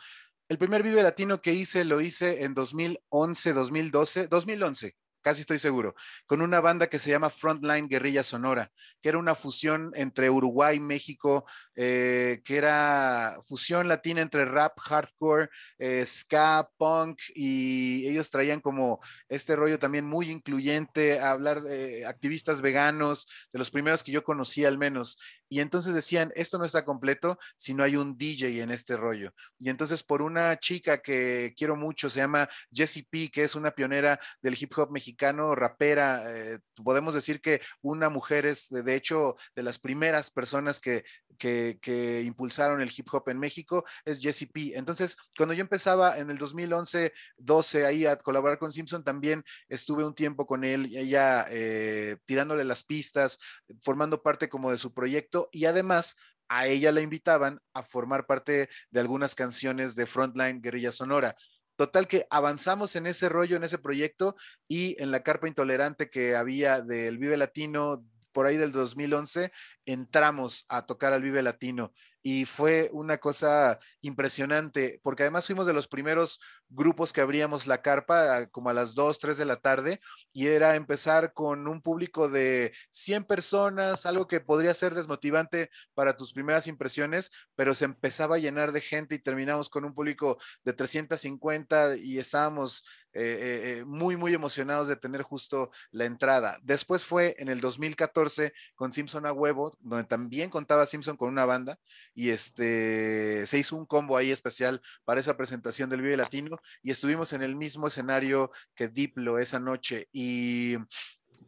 [0.48, 5.94] El primer Vive Latino que hice lo hice en 2011, 2012, 2011 casi estoy seguro,
[6.26, 10.80] con una banda que se llama Frontline Guerrilla Sonora, que era una fusión entre Uruguay,
[10.80, 11.44] México,
[11.76, 19.00] eh, que era fusión latina entre rap, hardcore, eh, ska, punk, y ellos traían como
[19.28, 24.24] este rollo también muy incluyente, a hablar de activistas veganos, de los primeros que yo
[24.24, 25.18] conocí al menos.
[25.48, 29.32] Y entonces decían, esto no está completo si no hay un DJ en este rollo.
[29.58, 33.70] Y entonces por una chica que quiero mucho, se llama Jessie P, que es una
[33.70, 39.36] pionera del hip hop mexicano, rapera, eh, podemos decir que una mujer es de hecho
[39.54, 41.04] de las primeras personas que,
[41.38, 44.72] que, que, impulsaron el hip hop en México, es Jessie P.
[44.76, 50.04] Entonces, cuando yo empezaba en el 2011, 12 ahí a colaborar con Simpson, también estuve
[50.04, 53.38] un tiempo con él, ella eh, tirándole las pistas,
[53.82, 56.16] formando parte como de su proyecto y además
[56.48, 61.36] a ella la invitaban a formar parte de algunas canciones de Frontline Guerrilla Sonora.
[61.76, 64.34] Total que avanzamos en ese rollo, en ese proyecto
[64.66, 69.52] y en la carpa intolerante que había del Vive Latino por ahí del 2011,
[69.86, 75.72] entramos a tocar al Vive Latino y fue una cosa impresionante, porque además fuimos de
[75.72, 80.00] los primeros grupos que abríamos la carpa como a las 2, 3 de la tarde
[80.32, 86.16] y era empezar con un público de 100 personas, algo que podría ser desmotivante para
[86.16, 90.38] tus primeras impresiones, pero se empezaba a llenar de gente y terminamos con un público
[90.64, 96.58] de 350 y estábamos eh, eh, eh, muy, muy emocionados de tener justo la entrada.
[96.62, 101.46] Después fue en el 2014 con Simpson a huevo, donde también contaba Simpson con una
[101.46, 101.78] banda
[102.14, 106.90] y este, se hizo un combo ahí especial para esa presentación del Vive Latino y
[106.90, 110.76] estuvimos en el mismo escenario que Diplo esa noche y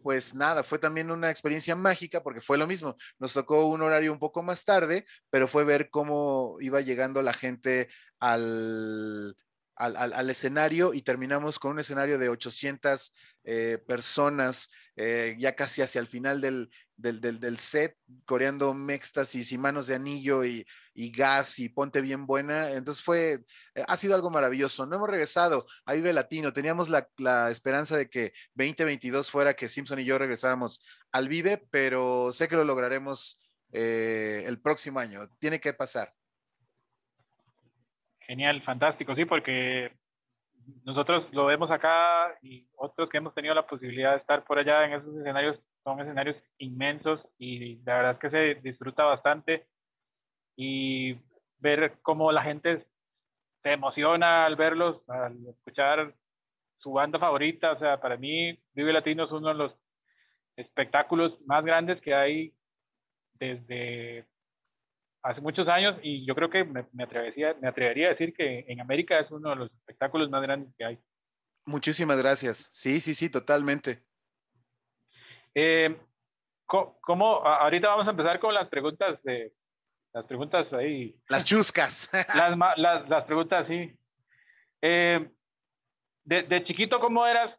[0.02, 2.96] pues nada, fue también una experiencia mágica porque fue lo mismo.
[3.18, 7.34] Nos tocó un horario un poco más tarde, pero fue ver cómo iba llegando la
[7.34, 9.34] gente al,
[9.80, 16.00] al, escenario y terminamos con un escenario de 800 eh, personas, eh, ya casi hacia
[16.00, 16.70] el final del,
[17.00, 22.72] del, set, coreando éxtasis y manos de anillo y, gas y ponte bien buena.
[22.72, 23.40] Entonces fue,
[23.74, 24.86] eh, ha sido algo maravilloso.
[24.86, 26.52] No hemos regresado a Vive Latino.
[26.52, 31.66] Teníamos la, la, esperanza de que 2022 fuera que Simpson y yo regresáramos al Vive,
[31.70, 33.40] pero sé que lo lograremos
[33.72, 35.28] el próximo año.
[35.38, 36.12] Tiene que pasar.
[38.30, 39.90] Genial, fantástico, sí, porque
[40.84, 44.84] nosotros lo vemos acá y otros que hemos tenido la posibilidad de estar por allá
[44.84, 49.66] en esos escenarios son escenarios inmensos y la verdad es que se disfruta bastante
[50.56, 51.16] y
[51.58, 52.86] ver cómo la gente
[53.62, 56.14] se emociona al verlos, al escuchar
[56.78, 59.74] su banda favorita, o sea, para mí Vive Latino es uno de los
[60.56, 62.54] espectáculos más grandes que hay
[63.34, 64.26] desde
[65.22, 68.64] hace muchos años y yo creo que me, me, atrevería, me atrevería a decir que
[68.68, 70.98] en América es uno de los espectáculos más grandes que hay.
[71.66, 72.70] Muchísimas gracias.
[72.72, 74.02] Sí, sí, sí, totalmente.
[75.54, 75.96] Eh,
[76.66, 79.52] ¿cómo, ahorita vamos a empezar con las preguntas de
[80.12, 81.14] las preguntas ahí.
[81.28, 82.10] Las chuscas.
[82.34, 83.96] las, las, las preguntas, sí.
[84.82, 85.28] Eh,
[86.24, 87.54] de, de, chiquito, ¿cómo eras?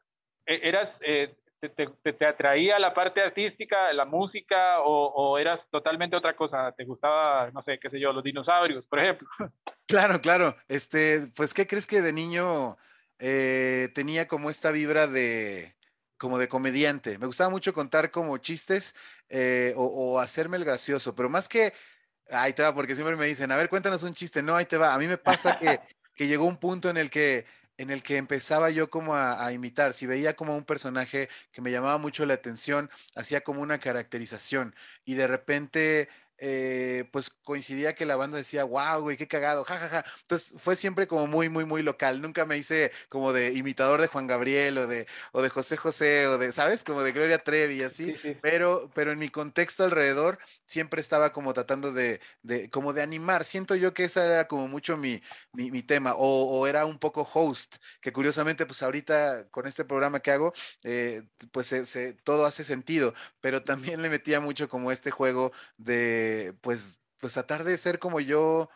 [0.46, 1.70] E, ¿Eras eh, te,
[2.14, 6.72] te, atraía la parte artística, la música, o, eras totalmente otra cosa?
[6.74, 9.28] ¿Te gustaba, no sé, qué sé yo, los dinosaurios, por ejemplo?
[9.88, 10.56] Claro, claro.
[10.70, 12.78] Este, pues, ¿qué crees que de niño
[13.20, 15.76] eh, tenía como esta vibra de
[16.22, 17.18] como de comediante?
[17.18, 18.94] Me gustaba mucho contar como chistes
[19.28, 21.74] eh, o, o hacerme el gracioso, pero más que
[22.30, 24.44] ahí te va, porque siempre me dicen, a ver, cuéntanos un chiste.
[24.44, 24.94] No, ahí te va.
[24.94, 25.80] A mí me pasa que,
[26.16, 27.46] que llegó un punto en el que
[27.78, 31.72] en el que empezaba yo como a, imitar, si veía como un personaje que me
[31.72, 36.08] llamaba mucho la atención, hacía como una caracterización y de repente
[36.44, 40.04] eh, pues coincidía que la banda decía, wow, güey, qué cagado, jajaja.
[40.22, 42.20] Entonces fue siempre como muy, muy, muy local.
[42.20, 46.26] Nunca me hice como de imitador de Juan Gabriel o de, o de José José
[46.26, 46.84] o de, ¿sabes?
[46.84, 48.16] Como de Gloria Trevi y así.
[48.42, 53.44] Pero, pero en mi contexto alrededor siempre estaba como tratando de, de, como de animar.
[53.44, 55.22] Siento yo que esa era como mucho mi,
[55.54, 56.16] mi, mi tema.
[56.16, 60.54] O, o, era un poco host, que curiosamente, pues ahorita con este programa que hago,
[60.84, 63.14] eh, pues se, todo hace sentido.
[63.42, 66.31] Pero también le metía mucho como este juego de
[66.62, 68.70] pues, pues tratar de ser como yo,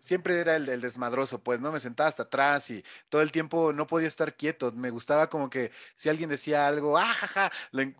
[0.00, 1.70] siempre era el, el, desmadroso, pues, ¿no?
[1.70, 4.72] Me sentaba hasta atrás y todo el tiempo no podía estar quieto.
[4.72, 7.14] Me gustaba como que si alguien decía algo, ¡ah,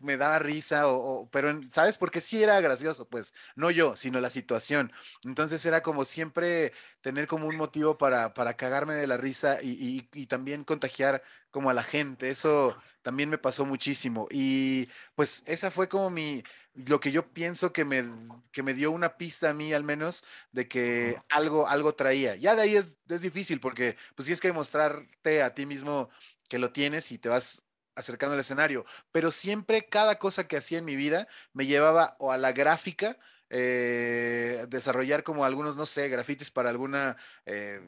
[0.01, 1.99] me daba risa, o, pero, ¿sabes?
[1.99, 4.93] Porque sí era gracioso, pues, no yo, sino la situación.
[5.25, 9.71] Entonces era como siempre tener como un motivo para, para cagarme de la risa y,
[9.73, 12.31] y, y también contagiar como a la gente.
[12.31, 14.27] Eso también me pasó muchísimo.
[14.31, 16.43] Y pues esa fue como mi,
[16.75, 18.05] lo que yo pienso que me,
[18.53, 22.37] que me dio una pista a mí al menos de que algo, algo traía.
[22.37, 26.11] Ya de ahí es, es difícil porque pues tienes que demostrarte a ti mismo
[26.49, 28.85] que lo tienes y te vas acercando al escenario.
[29.13, 33.19] Pero siempre cada cosa que hacía en mi vida me llevaba o a la gráfica,
[33.51, 37.81] eh, desarrollar como algunos, no sé, grafitis para alguna eh,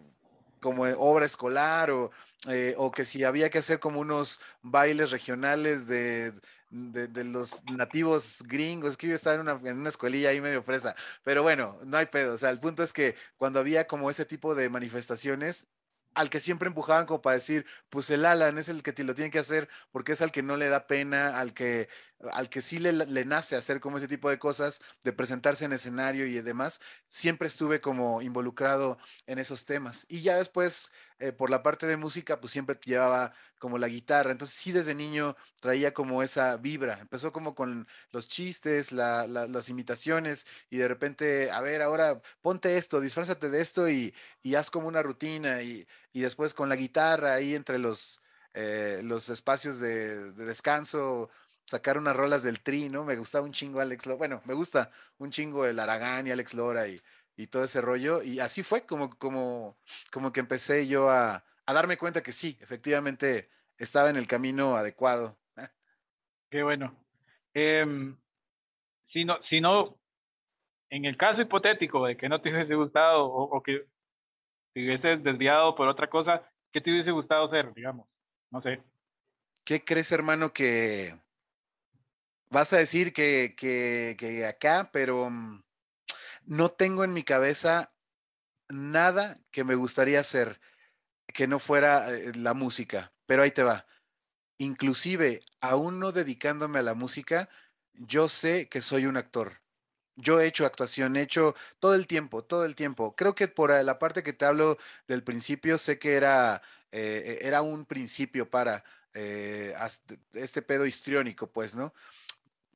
[0.61, 2.11] como obra escolar o,
[2.49, 6.33] eh, o que si había que hacer como unos bailes regionales de
[6.73, 10.97] de, los nativos gringos, que yo estaba en una, en una escuelilla ahí medio fresa,
[11.23, 14.25] pero bueno, no hay pedo, o sea, el punto es que cuando había como ese
[14.25, 15.69] tipo de manifestaciones,
[16.15, 19.15] al que siempre empujaban como para decir, pues el Alan es el que te lo
[19.15, 21.89] tiene que hacer porque es al que no le da pena, al que,
[22.33, 26.27] al que sí le, nace hacer como ese tipo de cosas, de presentarse en escenario
[26.27, 30.07] y demás, siempre estuve como involucrado en esos temas.
[30.09, 34.31] Y ya después, eh, por la parte de música, pues siempre llevaba como la guitarra.
[34.33, 36.99] Entonces sí desde niño traía como esa vibra.
[37.01, 42.21] Empezó como con los chistes, la, la, las imitaciones y de repente, a ver, ahora
[42.41, 46.69] ponte esto, disfrázate de esto y, y haz como una rutina y, y después con
[46.69, 48.21] la guitarra ahí entre los,
[48.55, 51.31] eh, los espacios de, descanso,
[51.67, 53.05] sacar unas rolas del tri, ¿no?
[53.05, 56.55] Me gustaba un chingo Alex Lora, bueno, me gusta un chingo el Aragán y Alex
[56.55, 57.01] Lora y,
[57.37, 58.23] y todo ese rollo.
[58.23, 59.79] Y así fue como, como,
[60.11, 64.77] como que empecé yo a, a darme cuenta que sí, efectivamente estaba en el camino
[64.77, 65.39] adecuado.
[66.51, 66.95] Qué bueno.
[67.55, 68.15] Eh,
[69.09, 69.99] si no, si no,
[70.91, 73.87] en el caso hipotético de que no te hubiese gustado o, o que
[74.75, 78.09] te hubieses desviado por otra cosa, ¿qué te hubiese gustado hacer, digamos?
[78.51, 78.83] No sé.
[79.65, 81.17] ¿Qué crees, hermano, que
[82.53, 85.63] vas a decir que, que, que acá, pero mm,
[86.45, 87.93] no tengo en mi cabeza
[88.69, 90.61] nada que me gustaría hacer
[91.29, 93.87] que no fuera eh, la música, pero ahí te va.
[94.59, 97.49] Inclusive, aún no dedicándome a la música,
[97.95, 99.63] yo sé que soy un actor.
[100.17, 103.17] Yo he hecho actuación, he hecho todo el tiempo, todo el tiempo.
[103.17, 104.77] Creo que por la parte que te hablo
[105.09, 108.85] del principio, sé que era, eh, era un principio para
[109.15, 109.75] eh,
[110.35, 111.95] este pedo histriónico, pues, ¿no?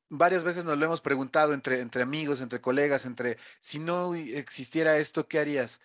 [0.09, 4.97] Varias veces nos lo hemos preguntado entre, entre amigos, entre colegas, entre, si no existiera
[4.97, 5.81] esto, ¿qué harías?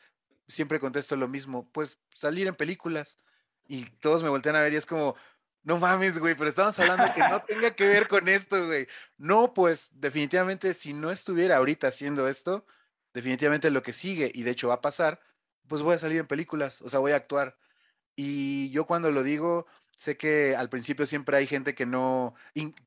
[0.46, 3.18] Siempre contesto lo mismo, pues salir en películas.
[3.66, 5.16] Y todos me voltean a ver y es como,
[5.62, 8.86] no mames, güey, pero estamos hablando que no tenga que ver con esto, güey.
[9.18, 12.66] No, pues definitivamente si no estuviera ahorita haciendo esto,
[13.14, 15.20] definitivamente lo que sigue, y de hecho va a pasar,
[15.68, 17.56] pues voy a salir en películas, o sea, voy a actuar.
[18.16, 19.66] Y yo cuando lo digo,
[20.02, 22.34] sé que al principio siempre hay gente que no,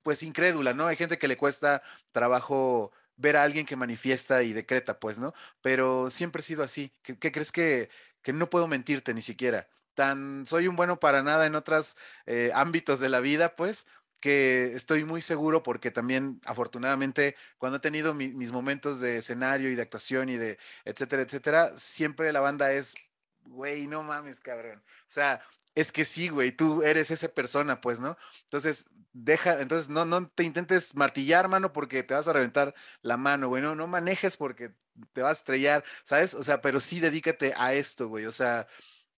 [0.04, 0.88] pues incrédula, ¿no?
[0.88, 5.34] Hay gente que le cuesta trabajo ver a alguien que manifiesta y decreta, pues, ¿no?
[5.62, 6.92] Pero siempre he sido así.
[7.04, 7.90] ¿Qué, qué crees que,
[8.22, 9.68] que no puedo mentirte ni siquiera?
[9.96, 11.98] tan soy un bueno para nada en otros
[12.28, 13.88] eh, ámbitos de la vida, pues,
[14.22, 19.70] que estoy muy seguro porque también, afortunadamente, cuando he tenido mi, mis momentos de escenario
[19.70, 22.94] y de actuación y de etcétera, etcétera, siempre la banda es,
[23.42, 24.84] güey, no mames, cabrón.
[24.86, 25.42] O sea,
[25.76, 28.18] es que sí, güey, tú eres esa persona, pues, ¿no?
[28.44, 33.18] Entonces, deja, entonces no, no te intentes martillar, mano, porque te vas a reventar la
[33.18, 34.72] mano, güey, no, manejes porque
[35.14, 36.34] te vas a estrellar, ¿sabes?
[36.36, 38.68] O sea, pero sí dedícate a esto, güey, o sea,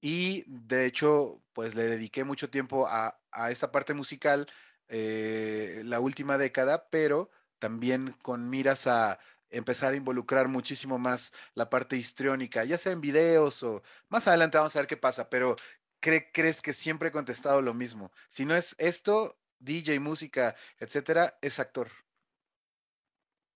[0.02, 4.48] y de hecho, pues le dediqué mucho tiempo a, a esta parte musical
[4.90, 11.70] eh, la última década, pero también con miras a empezar a involucrar muchísimo más la
[11.70, 15.56] parte histriónica, ya sea en videos o más adelante vamos a ver qué pasa, pero
[16.00, 18.12] ¿cre crees que siempre he contestado lo mismo?
[18.30, 21.90] Si no es esto, DJ, música, etcétera, es actor.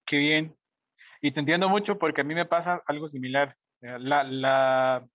[0.05, 0.55] Qué bien.
[1.21, 3.55] Y te entiendo mucho porque a mí me pasa algo similar.
[3.81, 5.07] La, la,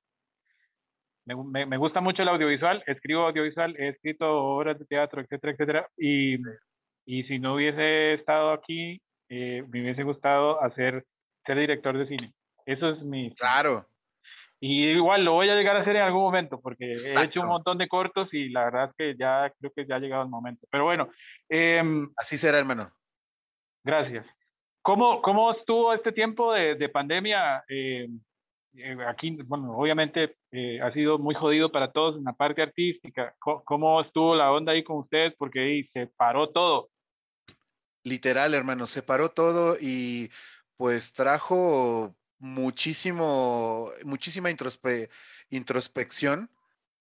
[1.26, 5.88] me, me, gusta mucho el audiovisual, escribo audiovisual, he escrito obras de teatro, etcétera, etcétera,
[5.96, 6.36] y,
[7.04, 11.04] y si no hubiese estado aquí, eh, me hubiese gustado hacer
[11.44, 12.32] ser director de cine.
[12.64, 13.34] Eso es mi...
[13.36, 13.86] Claro.
[14.60, 17.48] Y igual lo voy a llegar a hacer en algún momento, porque he hecho un
[17.48, 20.30] montón de cortos y la verdad es que ya creo que ya ha llegado el
[20.30, 20.66] momento.
[20.70, 21.10] Pero bueno.
[21.48, 22.90] Em, Así será, hermano.
[23.84, 24.26] Gracias.
[24.82, 27.64] ¿Cómo, cómo estuvo este tiempo de, de pandemia?
[27.68, 28.08] Eh,
[28.78, 33.34] eh, aquí, bueno, obviamente eh, ha sido muy jodido para todos en la parte artística.
[33.38, 35.34] ¿Cómo, estuvo la onda ahí con ustedes?
[35.38, 36.90] Porque ahí se paró todo.
[38.04, 40.30] Literal, hermano, se paró todo y
[40.76, 44.50] pues trajo muchísimo, muchísima
[45.50, 46.50] introspección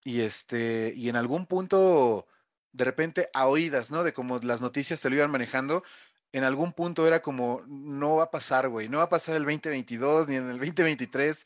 [0.03, 2.27] y este, y en algún punto,
[2.71, 4.03] de repente, a oídas, ¿no?
[4.03, 5.83] De cómo las noticias te lo iban manejando,
[6.31, 9.45] en algún punto era como, no va a pasar, güey, no va a pasar el
[9.45, 11.45] 2022 ni en el 2023.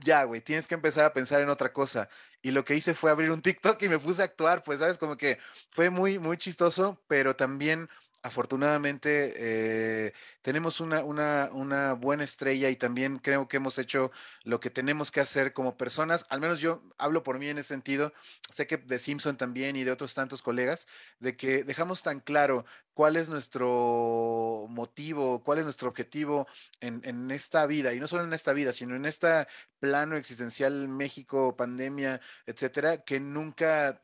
[0.00, 2.08] Ya, güey, tienes que empezar a pensar en otra cosa.
[2.42, 4.98] Y lo que hice fue abrir un TikTok y me puse a actuar, pues, ¿sabes?
[4.98, 5.38] Como que
[5.70, 7.88] fue muy, muy chistoso, pero también
[8.22, 10.12] afortunadamente eh,
[10.42, 14.10] tenemos una, una, una, buena estrella y también creo que hemos hecho
[14.44, 17.68] lo que tenemos que hacer como personas, al menos yo hablo por mí en ese
[17.68, 18.12] sentido,
[18.50, 20.86] sé que de Simpson también y de otros tantos colegas,
[21.18, 22.64] de que dejamos tan claro
[22.94, 26.46] cuál es nuestro motivo, cuál es nuestro objetivo
[26.80, 29.46] en, en esta vida, y no solo en esta vida, sino en este
[29.78, 34.02] plano existencial México, pandemia, etcétera, que nunca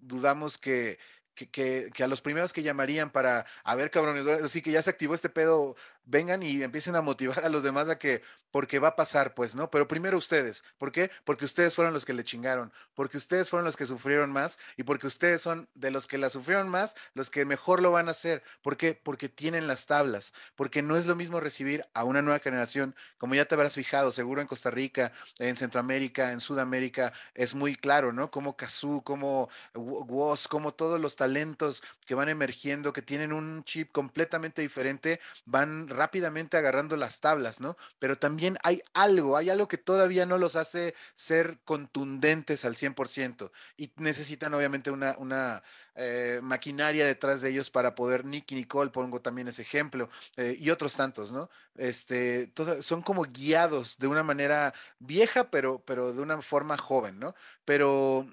[0.00, 0.98] dudamos que
[1.34, 4.90] que, que, a los primeros que llamarían para, a ver, cabrones, así que ya se
[4.90, 8.88] activó este pedo, vengan y empiecen a motivar a los demás a que, porque va
[8.88, 9.70] a pasar, pues, ¿no?
[9.70, 11.10] Pero primero ustedes, ¿por qué?
[11.24, 14.84] Porque ustedes fueron los que le chingaron, porque ustedes fueron los que sufrieron más y
[14.84, 18.12] porque ustedes son de los que la sufrieron más, los que mejor lo van a
[18.12, 18.44] hacer.
[18.62, 18.94] ¿Por qué?
[18.94, 23.34] Porque tienen las tablas, porque no es lo mismo recibir a una nueva generación, como
[23.34, 28.12] ya te habrás fijado, seguro en Costa Rica, en Centroamérica, en Sudamérica, es muy claro,
[28.12, 28.30] ¿no?
[28.30, 33.90] Como Kazoo, como Woz, como todos los talentos que van emergiendo, que tienen un chip
[33.90, 37.76] completamente diferente, van rápidamente agarrando las tablas, ¿no?
[37.98, 43.50] Pero también hay algo, hay algo que todavía no los hace ser contundentes al 100%
[43.76, 45.62] y necesitan obviamente una, una
[45.96, 50.70] eh, maquinaria detrás de ellos para poder, Nicky Nicole, pongo también ese ejemplo, eh, y
[50.70, 51.48] otros tantos, ¿no?
[51.76, 57.34] Este, son como guiados de una manera vieja, pero, pero de una forma joven, ¿no?
[57.64, 58.26] Pero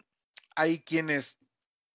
[0.56, 1.38] hay quienes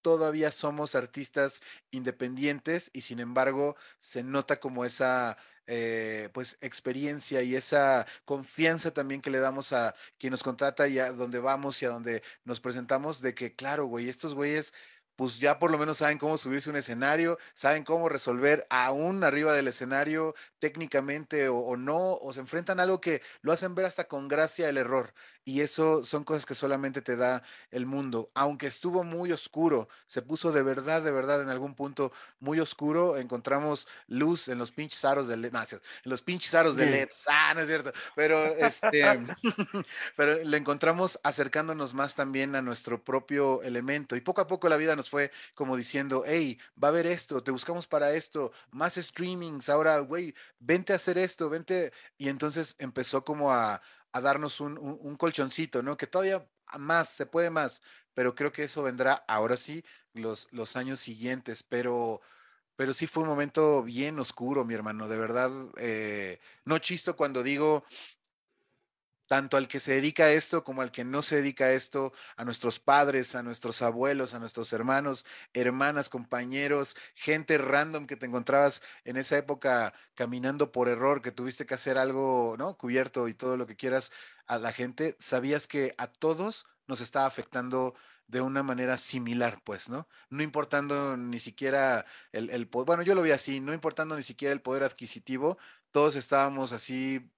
[0.03, 5.37] todavía somos artistas independientes y sin embargo se nota como esa
[5.67, 10.99] eh, pues experiencia y esa confianza también que le damos a quien nos contrata y
[10.99, 14.73] a donde vamos y a donde nos presentamos de que claro, güey, estos güeyes
[15.17, 19.55] pues ya por lo menos saben cómo subirse un escenario, saben cómo resolver aún arriba
[19.55, 23.87] del escenario técnicamente o, o, no, o se enfrentan a algo que lo hacen ver
[23.87, 25.14] hasta con gracia el error.
[25.49, 27.40] Y eso son cosas que solamente te da
[27.70, 28.32] el mundo.
[28.34, 33.16] Aunque estuvo muy oscuro, se puso de verdad, de verdad en algún punto muy oscuro,
[33.16, 35.53] encontramos luz en los pinches aros de LED.
[35.53, 37.11] No, en los pinches aros de LED.
[37.28, 37.92] Ah, no es cierto.
[38.16, 39.05] Pero, este,
[40.16, 44.16] pero le encontramos acercándonos más también a nuestro propio elemento.
[44.16, 47.44] Y poco a poco la vida nos fue como diciendo, hey, va a haber esto,
[47.44, 51.92] te buscamos para esto, más streamings, ahora, güey, vente a hacer esto, vente.
[52.18, 53.80] Y entonces empezó como a
[54.17, 55.97] a darnos un, un, colchoncito, ¿no?
[55.97, 56.47] Que todavía
[56.79, 57.83] más, se puede más,
[58.14, 62.21] pero creo que eso vendrá ahora sí los, los años siguientes, pero,
[62.77, 67.43] pero sí fue un momento bien oscuro, mi hermano, de verdad, eh, no chisto cuando
[67.43, 67.85] digo
[69.27, 72.12] tanto al que se dedica a esto como al que no se dedica a esto,
[72.37, 78.27] a nuestros padres, a nuestros abuelos, a nuestros hermanos, hermanas, compañeros, gente random que te
[78.27, 82.77] encontrabas en esa época caminando por error, que tuviste que hacer algo, ¿no?
[82.77, 84.12] Cubierto y todo lo que quieras
[84.47, 87.95] a la gente, sabías que a todos nos estaba afectando
[88.29, 90.09] de una manera similar, pues, ¿no?
[90.31, 94.53] No importando ni siquiera el, el bueno, yo lo vi así, no importando ni siquiera
[94.53, 95.59] el poder adquisitivo,
[95.93, 97.31] todos estábamos así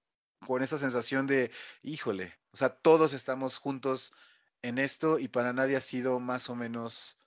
[0.45, 4.13] con esa sensación de, híjole, o sea, todos estamos juntos
[4.61, 7.17] en esto y para nadie ha sido más o menos,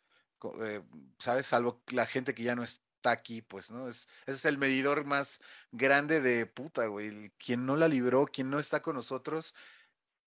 [0.62, 0.82] eh,
[1.18, 1.46] ¿sabes?
[1.46, 3.88] Salvo la gente que ya no está aquí, pues, ¿no?
[3.88, 5.40] Es, ese es el medidor más
[5.70, 7.30] grande de puta, güey.
[7.38, 9.54] Quien no la libró, quien no está con nosotros,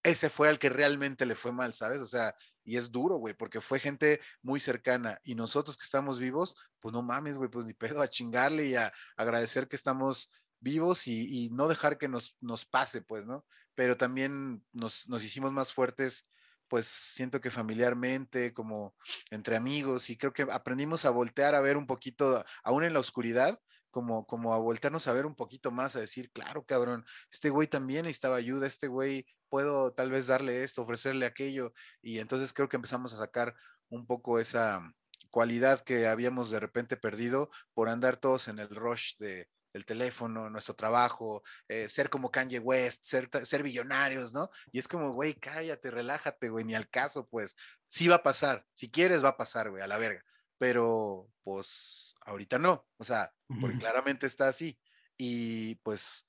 [0.04, 2.02] ese fue al que realmente le fue mal, ¿sabes?
[2.02, 6.20] O sea, y es duro, güey, porque fue gente muy cercana y nosotros que estamos
[6.20, 10.32] vivos, pues no mames, güey, pues ni pedo a chingarle y a agradecer que estamos
[10.66, 12.36] vivos y, no dejar que nos,
[12.72, 13.45] pase, pues, ¿no?
[13.76, 16.28] Pero también nos, nos, hicimos más fuertes,
[16.68, 18.95] pues siento que familiarmente, como
[19.30, 22.99] entre amigos, y creo que aprendimos a voltear a ver un poquito, aún en la
[22.99, 23.59] oscuridad,
[23.91, 27.68] como, como a voltearnos a ver un poquito más, a decir, claro, cabrón, este güey
[27.68, 32.68] también necesitaba ayuda, este güey puedo tal vez darle esto, ofrecerle aquello, y entonces creo
[32.70, 33.55] que empezamos a sacar
[33.89, 34.82] un poco esa
[35.30, 40.50] cualidad que habíamos de repente perdido por andar todos en el rush de, el teléfono,
[40.50, 44.50] nuestro trabajo, eh, ser como Kanye West, ser, ser billonarios, ¿no?
[44.72, 47.56] Y es como, güey, cállate, relájate, güey, ni al caso, pues,
[47.90, 50.24] sí va a pasar, si quieres va a pasar, güey, a la verga,
[50.58, 54.80] pero pues ahorita no, o sea, porque claramente está así
[55.18, 56.28] y pues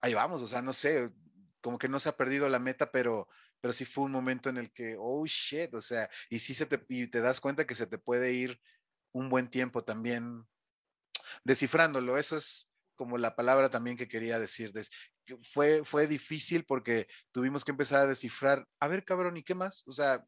[0.00, 1.10] ahí vamos, o sea, no sé,
[1.60, 3.28] como que no se ha perdido la meta, pero
[3.60, 6.66] pero sí fue un momento en el que, oh shit, o sea, y sí se
[6.66, 8.60] te, y te das cuenta que se te puede ir
[9.12, 10.48] un buen tiempo también
[11.44, 12.18] descifrándolo.
[12.18, 12.71] Eso es
[13.02, 14.72] como la palabra también que quería decir.
[15.42, 19.82] Fue, fue difícil porque tuvimos que empezar a descifrar, a ver, cabrón, ¿y qué más?
[19.88, 20.24] O sea,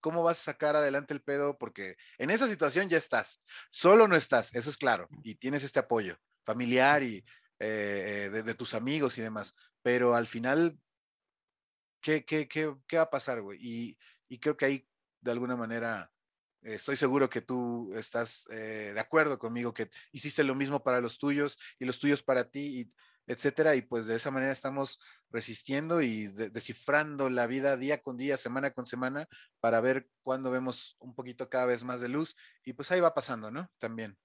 [0.00, 1.56] ¿cómo vas a sacar adelante el pedo?
[1.56, 5.78] Porque en esa situación ya estás, solo no estás, eso es claro, y tienes este
[5.78, 7.24] apoyo familiar y
[7.60, 10.76] eh, de, de, tus amigos y demás, pero al final
[12.00, 13.60] ¿qué, qué, qué, qué va a pasar, güey?
[13.62, 13.98] Y,
[14.28, 14.88] y, creo que ahí,
[15.20, 16.10] de alguna manera,
[16.74, 21.18] estoy seguro que tú estás eh, de acuerdo conmigo, que hiciste lo mismo para los
[21.18, 22.90] tuyos y los tuyos para ti,
[23.26, 25.00] etcétera, y pues de esa manera estamos
[25.30, 29.26] resistiendo y descifrando la vida día con día, semana con semana,
[29.60, 33.14] para ver cuándo vemos un poquito cada vez más de luz, y pues ahí va
[33.14, 33.68] pasando, ¿no?
[33.78, 34.16] También.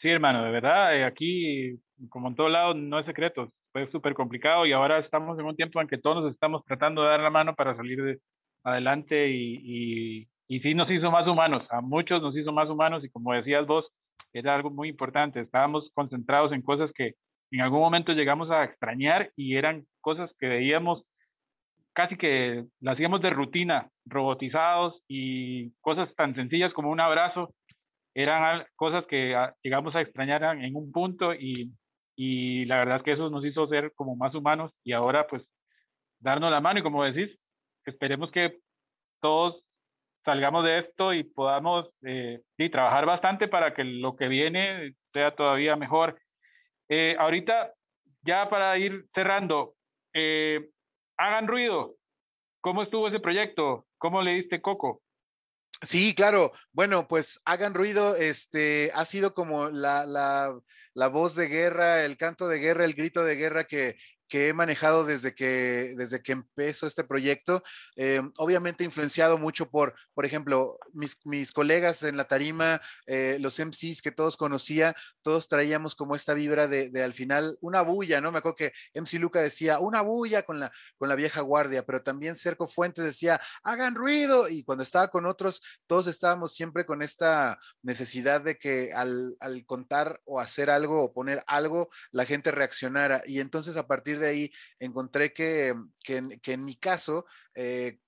[0.00, 4.14] Sí, hermano, de verdad, eh, aquí, como en todo lado, no es secreto fue súper
[4.14, 7.30] complicado y ahora estamos en un tiempo en que todos estamos tratando de dar la
[7.30, 8.20] mano para salir de
[8.64, 13.10] adelante y, y sí nos hizo más humanos, a muchos nos hizo más humanos y
[13.10, 13.86] como decías vos,
[14.32, 17.14] era algo muy importante, estábamos concentrados en cosas que
[17.50, 21.04] en algún momento llegamos a extrañar y eran cosas que veíamos
[21.92, 27.54] casi que las hacíamos de rutina, robotizados y cosas tan sencillas como un abrazo,
[28.14, 31.72] eran cosas que llegamos a extrañar en un punto y
[32.20, 35.44] y la verdad es que eso nos hizo ser como más humanos y ahora pues
[36.18, 37.38] darnos la mano y como decís,
[37.84, 38.58] esperemos que
[39.20, 39.62] todos
[40.24, 42.40] salgamos de esto y podamos eh,
[42.70, 46.20] trabajar bastante para que lo que viene sea todavía mejor.
[46.88, 47.72] Eh, ahorita,
[48.22, 49.74] ya para ir cerrando,
[50.14, 50.70] eh,
[51.16, 51.94] hagan ruido.
[52.60, 53.86] ¿Cómo estuvo ese proyecto?
[53.98, 55.02] ¿Cómo le diste coco?
[55.82, 56.52] Sí, claro.
[56.72, 58.16] Bueno, pues hagan ruido.
[58.16, 60.58] Este ha sido como la, la,
[60.94, 63.96] la voz de guerra, el canto de guerra, el grito de guerra que,
[64.28, 67.62] que he manejado desde que, desde que empezó este proyecto,
[67.96, 73.58] eh, obviamente influenciado mucho por, por ejemplo, mis, mis colegas en la tarima, eh, los
[73.58, 78.20] MCs que todos conocía, todos traíamos como esta vibra de, de, al final una bulla,
[78.20, 78.30] ¿no?
[78.30, 82.02] Me acuerdo que MC Luca decía una bulla con la, con la vieja guardia, pero
[82.02, 87.02] también Cerco Fuentes decía hagan ruido y cuando estaba con otros, todos estábamos siempre con
[87.02, 92.50] esta necesidad de que al, al contar o hacer algo o poner algo, la gente
[92.50, 97.98] reaccionara y entonces a partir de ahí encontré que, que, en mi caso, eh,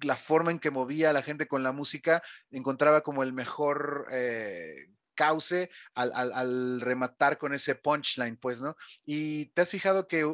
[0.00, 4.06] la forma en que movía a la gente con la música, encontraba como el mejor
[4.10, 8.76] eh, cauce al, al, al, rematar con ese punchline, pues, ¿no?
[9.04, 10.24] Y te has fijado que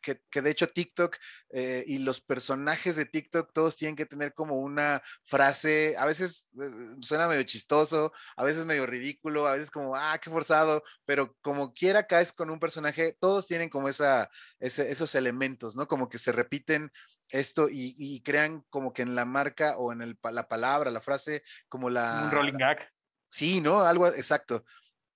[0.00, 1.16] que, de hecho TikTok
[1.50, 6.48] eh, y los personajes de TikTok todos tienen que tener como una frase, a veces
[6.60, 6.70] eh,
[7.00, 11.72] suena medio chistoso, a veces medio ridículo, a veces como, ah, qué forzado, pero como
[11.72, 15.86] quiera caes con un personaje, todos tienen como esa, esos elementos, ¿no?
[15.88, 16.90] Como que se repiten
[17.30, 21.42] esto y, crean como que en la marca o en el, la palabra, la frase,
[21.68, 22.24] como la...
[22.24, 22.90] Un rolling gag.
[23.28, 23.80] Sí, ¿no?
[23.80, 24.64] Algo exacto.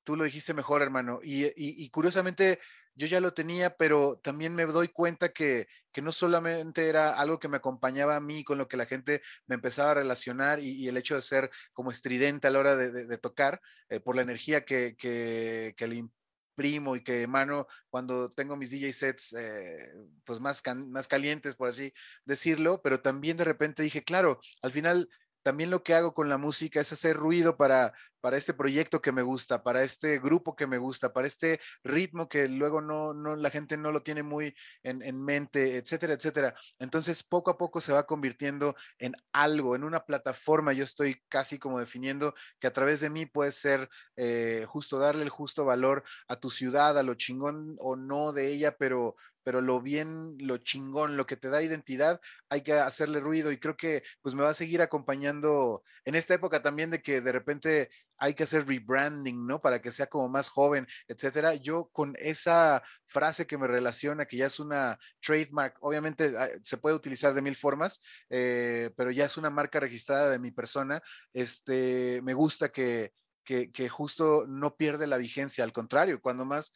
[0.04, 1.20] Tú lo dijiste mejor, hermano.
[1.22, 2.58] y, y curiosamente
[2.94, 7.38] yo ya lo tenía, pero también me doy cuenta que, que, no solamente era algo
[7.38, 10.88] que me acompañaba a mí, con lo que la gente me empezaba a relacionar y,
[10.88, 14.64] el hecho de ser como estridente a la hora de, tocar, eh, por la energía
[14.64, 19.92] que, que, que, le imprimo y que emano cuando tengo mis DJ sets eh,
[20.24, 21.92] pues más, más calientes, por así
[22.24, 25.08] decirlo, pero también de repente dije, claro, al final
[25.42, 29.10] también lo que hago con la música es hacer ruido para, para este proyecto que
[29.12, 33.50] me gusta, para este grupo que me gusta, para este ritmo que luego no, la
[33.50, 34.54] gente no lo tiene muy
[34.84, 36.54] en, en, mente, etcétera, etcétera.
[36.78, 40.72] Entonces, poco a poco se va convirtiendo en algo, en una plataforma.
[40.72, 45.24] Yo estoy casi como definiendo que a través de mí puede ser eh, justo darle
[45.24, 49.60] el justo valor a tu ciudad, a lo chingón o no de ella, pero, pero
[49.60, 53.76] lo bien, lo chingón, lo que te da identidad, hay que hacerle ruido y creo
[53.76, 57.90] que pues me va a seguir acompañando en esta época también de que de repente
[58.18, 59.60] hay que hacer rebranding, ¿no?
[59.60, 61.54] Para que sea como más joven, etcétera.
[61.54, 66.76] Yo con esa frase que me relaciona, que ya es una trademark, obviamente ah, se
[66.76, 71.02] puede utilizar de mil formas, eh, pero ya es una marca registrada de mi persona,
[71.32, 73.12] este, me gusta que,
[73.44, 76.72] que, que, justo no pierde la vigencia, al contrario, cuando más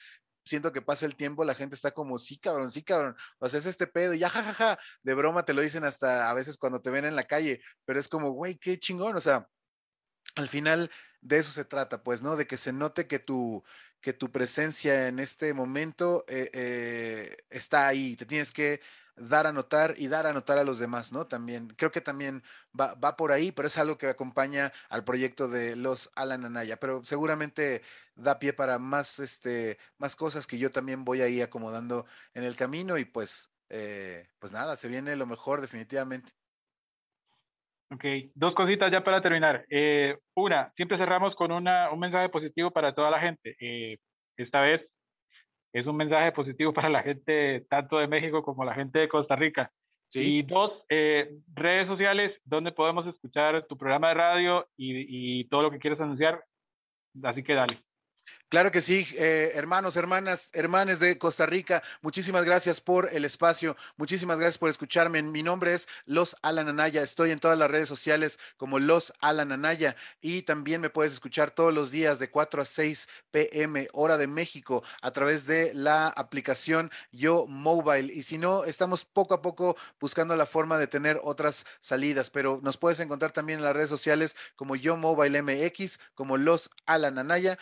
[0.47, 3.59] siento que pasa el tiempo, la gente está como, sí, cabrón, sí, cabrón, o sea,
[3.59, 6.81] es este pedo, y ya, jajaja, de broma te lo dicen hasta a veces cuando
[6.81, 9.49] te ven en la calle, pero es como, güey, qué chingón, o sea,
[10.37, 10.91] al final
[11.21, 12.37] de eso se trata, pues, ¿no?
[12.37, 13.65] De que se note que tu,
[14.01, 18.81] que tu presencia en este momento eh, eh, está ahí, te tienes que
[19.17, 21.27] dar a notar y dar a notar a los demás, ¿no?
[21.27, 22.43] También, creo que también
[22.79, 26.77] va, va, por ahí, pero es algo que acompaña al proyecto de los Alan Anaya,
[26.79, 27.83] pero seguramente
[28.15, 32.57] da pie para más, este, más cosas que yo también voy ahí acomodando en el
[32.57, 36.33] camino y pues, eh, pues nada, se viene lo mejor definitivamente.
[37.91, 38.05] Ok,
[38.35, 39.65] dos cositas ya para terminar.
[39.71, 43.57] Eh, una, siempre cerramos con una, un mensaje positivo para toda la gente.
[43.61, 43.99] Eh,
[44.37, 44.83] esta vez
[45.73, 49.37] es un mensaje positivo para la gente tanto de México como la gente de Costa
[49.37, 49.73] Rica.
[50.15, 55.63] Y dos, eh, redes sociales donde podemos escuchar tu programa de radio y, y todo
[55.63, 56.43] lo que quieres anunciar.
[57.23, 57.86] Así que dale.
[58.49, 63.77] Claro que sí, eh, hermanos, hermanas, hermanes de Costa Rica, muchísimas gracias por el espacio,
[63.97, 65.21] muchísimas gracias por escucharme.
[65.21, 69.51] Mi nombre es Los Alan Anaya, estoy en todas las redes sociales como Los Alan
[69.51, 74.17] Anaya y también me puedes escuchar todos los días de 4 a 6 pm, hora
[74.17, 78.13] de México, a través de la aplicación Yo Mobile.
[78.15, 82.61] Y si no, estamos poco a poco buscando la forma de tener otras salidas, pero
[82.63, 87.19] nos puedes encontrar también en las redes sociales como Yo Mobile MX, como Los Alan
[87.19, 87.59] Anaya,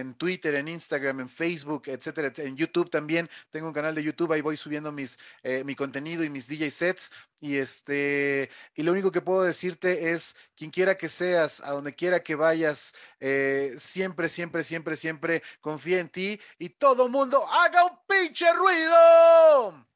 [0.00, 3.28] en Twitter, en Instagram, en Facebook, etcétera, en YouTube también.
[3.50, 6.70] Tengo un canal de YouTube, ahí voy subiendo mis, eh, mi contenido y mis DJ
[6.70, 7.12] sets.
[7.38, 11.94] Y este, y lo único que puedo decirte es, quien quiera que seas, a donde
[11.94, 17.84] quiera que vayas, eh, siempre, siempre, siempre, siempre confía en ti y todo mundo haga
[17.84, 19.86] un pinche ruido.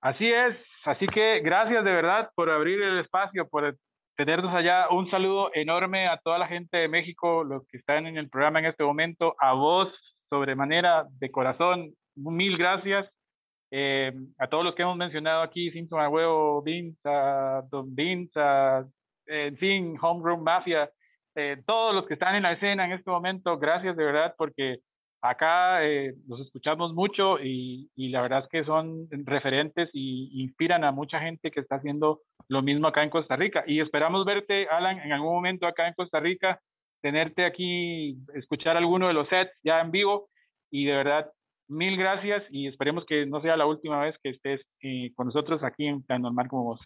[0.00, 3.76] Así es, así que gracias de verdad por abrir el espacio, por
[4.24, 4.86] tenernos allá.
[4.90, 8.58] Un saludo enorme a toda la gente de México, los que están en el programa
[8.58, 9.88] en este momento, a vos
[10.28, 13.08] sobremanera de corazón, mil gracias.
[13.70, 16.62] Eh, a todos los que hemos mencionado aquí, Simpson Huevo,
[17.70, 18.38] Don Vince,
[19.24, 20.90] en fin, Homegrown Mafia,
[21.34, 24.80] eh, todos los que están en la escena en este momento, gracias de verdad porque
[25.22, 30.92] acá eh, los escuchamos mucho y, la verdad es que son referentes y inspiran a
[30.92, 33.64] mucha gente que está haciendo lo mismo acá en Costa Rica.
[33.66, 36.60] Y esperamos verte, Alan, en algún momento acá en Costa Rica,
[37.02, 40.28] tenerte aquí, escuchar alguno de los sets ya en vivo.
[40.70, 41.30] Y de verdad,
[41.68, 45.62] mil gracias y esperemos que no sea la última vez que estés eh, con nosotros
[45.62, 46.80] aquí en Tan Normal como vos.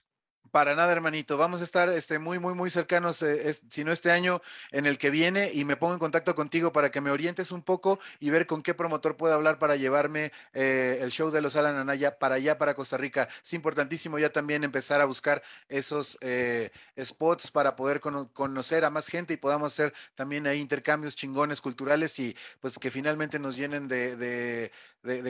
[0.55, 1.36] Para nada, hermanito.
[1.36, 4.40] Vamos a estar este, muy, muy, muy cercanos, eh, si no este año,
[4.70, 7.61] en el que viene, y me pongo en contacto contigo para que me orientes un
[7.61, 11.57] poco y ver con qué promotor puedo hablar para llevarme eh, el show de los
[11.57, 13.28] Alan Anaya para allá, para Costa Rica.
[13.42, 16.70] Es importantísimo ya también empezar a buscar esos eh,
[17.02, 22.16] spots para poder conocer a más gente y podamos hacer también ahí intercambios chingones culturales
[22.20, 24.70] y pues que finalmente nos llenen de, de,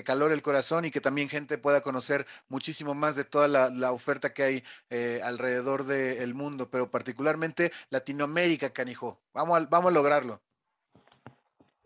[0.05, 4.33] calor el corazón y que también gente pueda conocer muchísimo más de toda la, oferta
[4.33, 9.21] que hay eh, alrededor del mundo, pero particularmente Latinoamérica, canijo.
[9.33, 10.41] Vamos a, vamos a lograrlo.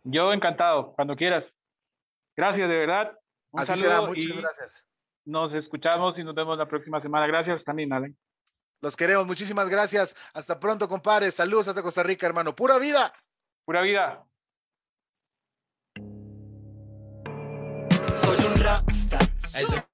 [0.04, 1.44] Yo encantado, cuando quieras.
[2.36, 3.18] Gracias, de verdad.
[3.52, 4.86] Así será, muchas gracias.
[5.24, 7.26] Nos escuchamos y nos vemos la próxima semana.
[7.26, 8.16] Gracias también, Allen.
[8.80, 10.14] Los queremos, muchísimas gracias.
[10.32, 11.34] Hasta pronto, compadres.
[11.34, 12.54] Saludos hasta Costa Rica, hermano.
[12.54, 13.12] Pura vida.
[13.64, 14.24] Pura vida.
[18.14, 19.87] Soy un rockstar.